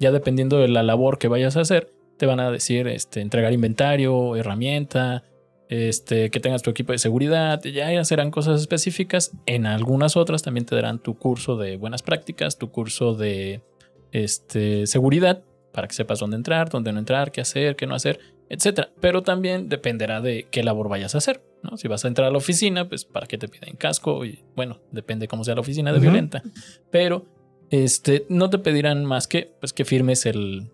[0.00, 3.52] Ya dependiendo de la labor que vayas a hacer, te van a decir este, entregar
[3.52, 5.22] inventario, herramienta,
[5.68, 9.30] este, que tengas tu equipo de seguridad, ya serán cosas específicas.
[9.46, 13.62] En algunas otras también te darán tu curso de buenas prácticas, tu curso de
[14.10, 18.20] este, seguridad, para que sepas dónde entrar, dónde no entrar, qué hacer, qué no hacer,
[18.48, 18.88] etc.
[19.00, 21.42] Pero también dependerá de qué labor vayas a hacer.
[21.62, 21.76] ¿no?
[21.76, 24.80] Si vas a entrar a la oficina, pues para qué te piden casco y bueno,
[24.92, 26.42] depende cómo sea la oficina de violenta.
[26.90, 27.26] Pero
[27.70, 30.70] este, no te pedirán más que, pues, que firmes el,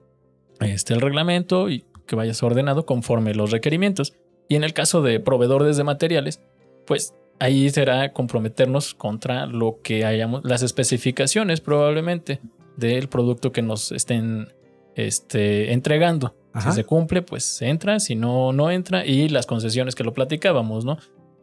[0.60, 4.12] este, el reglamento y que vayas ordenado conforme los requerimientos.
[4.48, 6.42] Y en el caso de proveedores de materiales,
[6.86, 12.40] pues ahí será comprometernos contra lo que hayamos, las especificaciones probablemente
[12.76, 14.52] del producto que nos estén
[15.06, 16.34] este, entregando.
[16.60, 19.06] Si se cumple, pues entra, si no, no entra.
[19.06, 20.98] Y las concesiones que lo platicábamos, ¿no?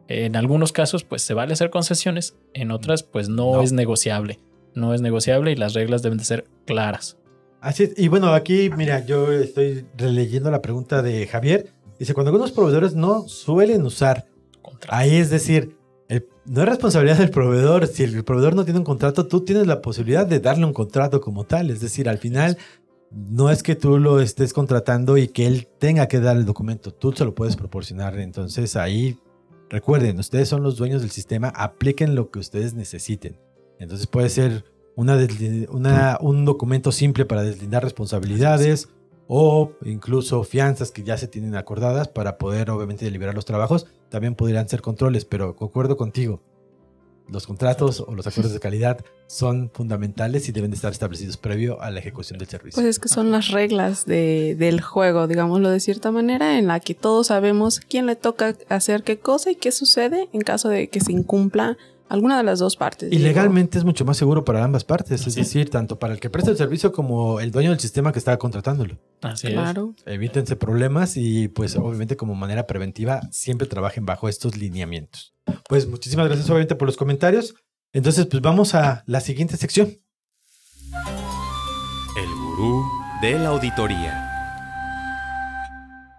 [0.06, 3.62] En algunos casos, pues se vale hacer concesiones, en otras, pues no, No.
[3.62, 4.38] es negociable.
[4.74, 7.16] No es negociable y las reglas deben de ser claras.
[7.60, 7.94] Así es.
[7.96, 11.72] Y bueno, aquí, mira, yo estoy releyendo la pregunta de Javier.
[11.98, 14.26] Dice, cuando algunos proveedores no suelen usar,
[14.62, 15.76] Contra- ahí es decir,
[16.08, 17.86] el- no es responsabilidad del proveedor.
[17.86, 21.20] Si el proveedor no tiene un contrato, tú tienes la posibilidad de darle un contrato
[21.20, 21.70] como tal.
[21.70, 22.56] Es decir, al final,
[23.10, 26.92] no es que tú lo estés contratando y que él tenga que dar el documento.
[26.92, 28.18] Tú se lo puedes proporcionar.
[28.18, 29.18] Entonces ahí,
[29.70, 31.48] recuerden, ustedes son los dueños del sistema.
[31.48, 33.38] Apliquen lo que ustedes necesiten.
[33.78, 34.64] Entonces puede ser
[34.96, 38.88] un documento simple para deslindar responsabilidades
[39.28, 43.86] o incluso fianzas que ya se tienen acordadas para poder obviamente deliberar los trabajos.
[44.08, 46.42] También podrían ser controles, pero concuerdo contigo.
[47.30, 51.80] Los contratos o los acuerdos de calidad son fundamentales y deben de estar establecidos previo
[51.82, 52.76] a la ejecución del servicio.
[52.76, 56.80] Pues es que son las reglas de, del juego, digámoslo de cierta manera, en la
[56.80, 60.88] que todos sabemos quién le toca hacer qué cosa y qué sucede en caso de
[60.88, 61.76] que se incumpla
[62.08, 63.12] alguna de las dos partes.
[63.12, 63.28] Y digo.
[63.28, 65.46] legalmente es mucho más seguro para ambas partes, es Así es.
[65.46, 68.36] decir, tanto para el que presta el servicio como el dueño del sistema que está
[68.38, 68.98] contratándolo.
[69.22, 69.52] Así es.
[69.52, 69.94] Claro.
[70.06, 75.34] Evítense problemas y pues obviamente como manera preventiva siempre trabajen bajo estos lineamientos.
[75.68, 77.54] Pues muchísimas gracias obviamente por los comentarios.
[77.92, 79.98] Entonces pues vamos a la siguiente sección.
[82.16, 82.84] El gurú
[83.22, 84.24] de la auditoría.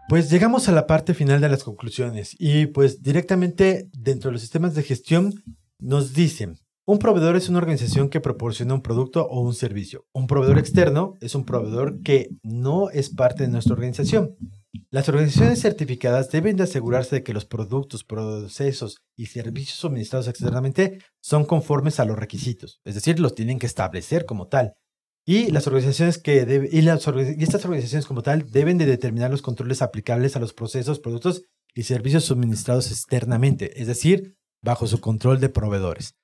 [0.10, 4.42] Pues llegamos a la parte final de las conclusiones y pues directamente dentro de los
[4.42, 5.36] sistemas de gestión
[5.80, 10.08] nos dicen, un proveedor es una organización que proporciona un producto o un servicio.
[10.12, 14.36] Un proveedor externo es un proveedor que no es parte de nuestra organización.
[14.90, 21.00] Las organizaciones certificadas deben de asegurarse de que los productos, procesos y servicios suministrados externamente
[21.22, 24.74] son conformes a los requisitos, es decir, los tienen que establecer como tal.
[25.28, 26.80] Y las organizaciones que debe- y,
[27.44, 31.44] estas organizaciones como tal deben de determinar los controles aplicables a los procesos, productos
[31.76, 36.16] y servicios suministrados externamente, es decir, bajo su control de proveedores.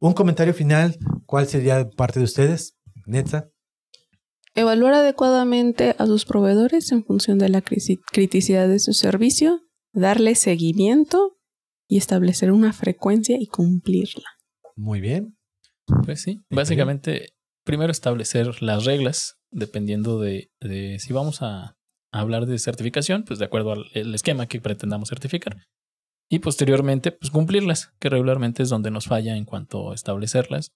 [0.00, 2.76] Un comentario final, ¿cuál sería parte de ustedes?
[3.06, 3.48] Netza.
[4.54, 9.60] Evaluar adecuadamente a sus proveedores en función de la criticidad de su servicio,
[9.92, 11.38] darle seguimiento
[11.88, 14.28] y establecer una frecuencia y cumplirla.
[14.76, 15.36] Muy bien.
[16.04, 17.34] Pues sí, básicamente
[17.64, 21.76] primero establecer las reglas dependiendo de, de si vamos a,
[22.12, 25.56] a hablar de certificación, pues de acuerdo al el esquema que pretendamos certificar.
[26.30, 30.72] Y posteriormente, pues cumplirlas, que regularmente es donde nos falla en cuanto a establecerlas.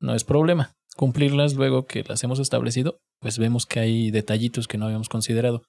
[0.00, 0.74] No es problema.
[0.96, 5.62] Cumplirlas luego que las hemos establecido, pues vemos que hay detallitos que no habíamos considerado.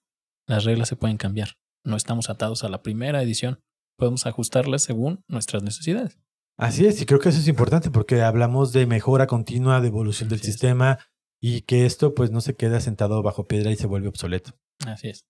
[0.48, 1.56] Las reglas se pueden cambiar.
[1.84, 3.60] No estamos atados a la primera edición.
[3.98, 6.18] Podemos ajustarlas según nuestras necesidades.
[6.58, 10.30] Así es, y creo que eso es importante porque hablamos de mejora continua, de evolución
[10.30, 10.46] del es.
[10.46, 10.98] sistema
[11.40, 14.54] y que esto pues no se queda sentado bajo piedra y se vuelve obsoleto.
[14.86, 15.26] Así es.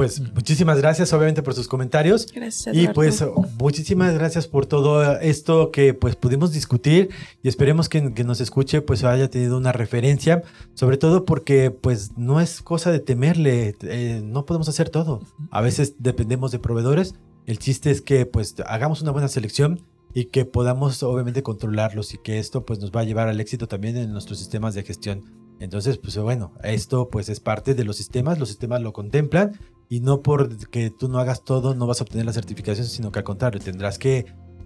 [0.00, 2.32] Pues muchísimas gracias obviamente por sus comentarios.
[2.32, 2.74] Gracias.
[2.74, 2.94] Y Eduardo.
[2.94, 3.22] pues
[3.58, 7.10] muchísimas gracias por todo esto que pues pudimos discutir
[7.42, 10.42] y esperemos que, que nos escuche pues haya tenido una referencia,
[10.72, 15.20] sobre todo porque pues no es cosa de temerle, eh, no podemos hacer todo.
[15.50, 19.82] A veces dependemos de proveedores, el chiste es que pues hagamos una buena selección
[20.14, 23.68] y que podamos obviamente controlarlos y que esto pues nos va a llevar al éxito
[23.68, 25.24] también en nuestros sistemas de gestión.
[25.58, 29.60] Entonces pues bueno, esto pues es parte de los sistemas, los sistemas lo contemplan
[29.90, 33.18] y no porque tú no hagas todo no vas a obtener la certificación, sino que
[33.18, 34.24] al contrario, tendrás que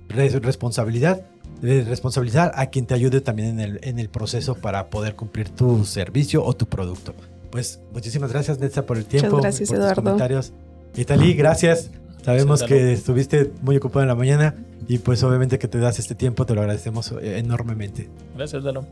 [0.08, 1.22] res- responsabilidad,
[1.62, 5.48] eh, responsabilizar a quien te ayude también en el, en el proceso para poder cumplir
[5.48, 7.14] tu servicio o tu producto.
[7.50, 10.02] Pues muchísimas gracias, Netza, por el tiempo, gracias, por tus Eduardo.
[10.02, 10.52] comentarios.
[10.96, 11.90] Itali, gracias.
[12.24, 14.54] Sabemos que estuviste muy ocupado en la mañana
[14.88, 18.08] y pues obviamente que te das este tiempo, te lo agradecemos eh, enormemente.
[18.36, 18.86] Gracias, Dalo.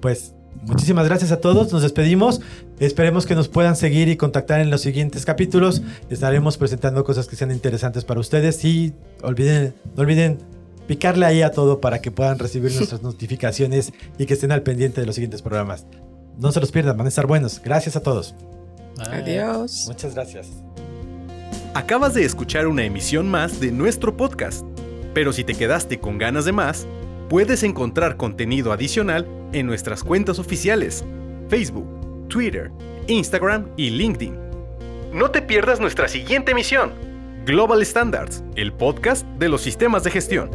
[0.00, 2.40] Pues muchísimas gracias a todos, nos despedimos.
[2.78, 5.82] Esperemos que nos puedan seguir y contactar en los siguientes capítulos.
[6.10, 8.92] Estaremos presentando cosas que sean interesantes para ustedes y
[9.22, 10.38] olviden, no olviden
[10.86, 15.00] picarle ahí a todo para que puedan recibir nuestras notificaciones y que estén al pendiente
[15.00, 15.86] de los siguientes programas.
[16.38, 17.60] No se los pierdan, van a estar buenos.
[17.62, 18.34] Gracias a todos.
[18.96, 19.20] Bye.
[19.20, 19.84] Adiós.
[19.86, 20.48] Muchas gracias.
[21.74, 24.62] Acabas de escuchar una emisión más de nuestro podcast,
[25.14, 26.86] pero si te quedaste con ganas de más,
[27.32, 31.02] puedes encontrar contenido adicional en nuestras cuentas oficiales,
[31.48, 32.70] Facebook, Twitter,
[33.06, 34.38] Instagram y LinkedIn.
[35.14, 36.92] No te pierdas nuestra siguiente emisión,
[37.46, 40.50] Global Standards, el podcast de los sistemas de gestión.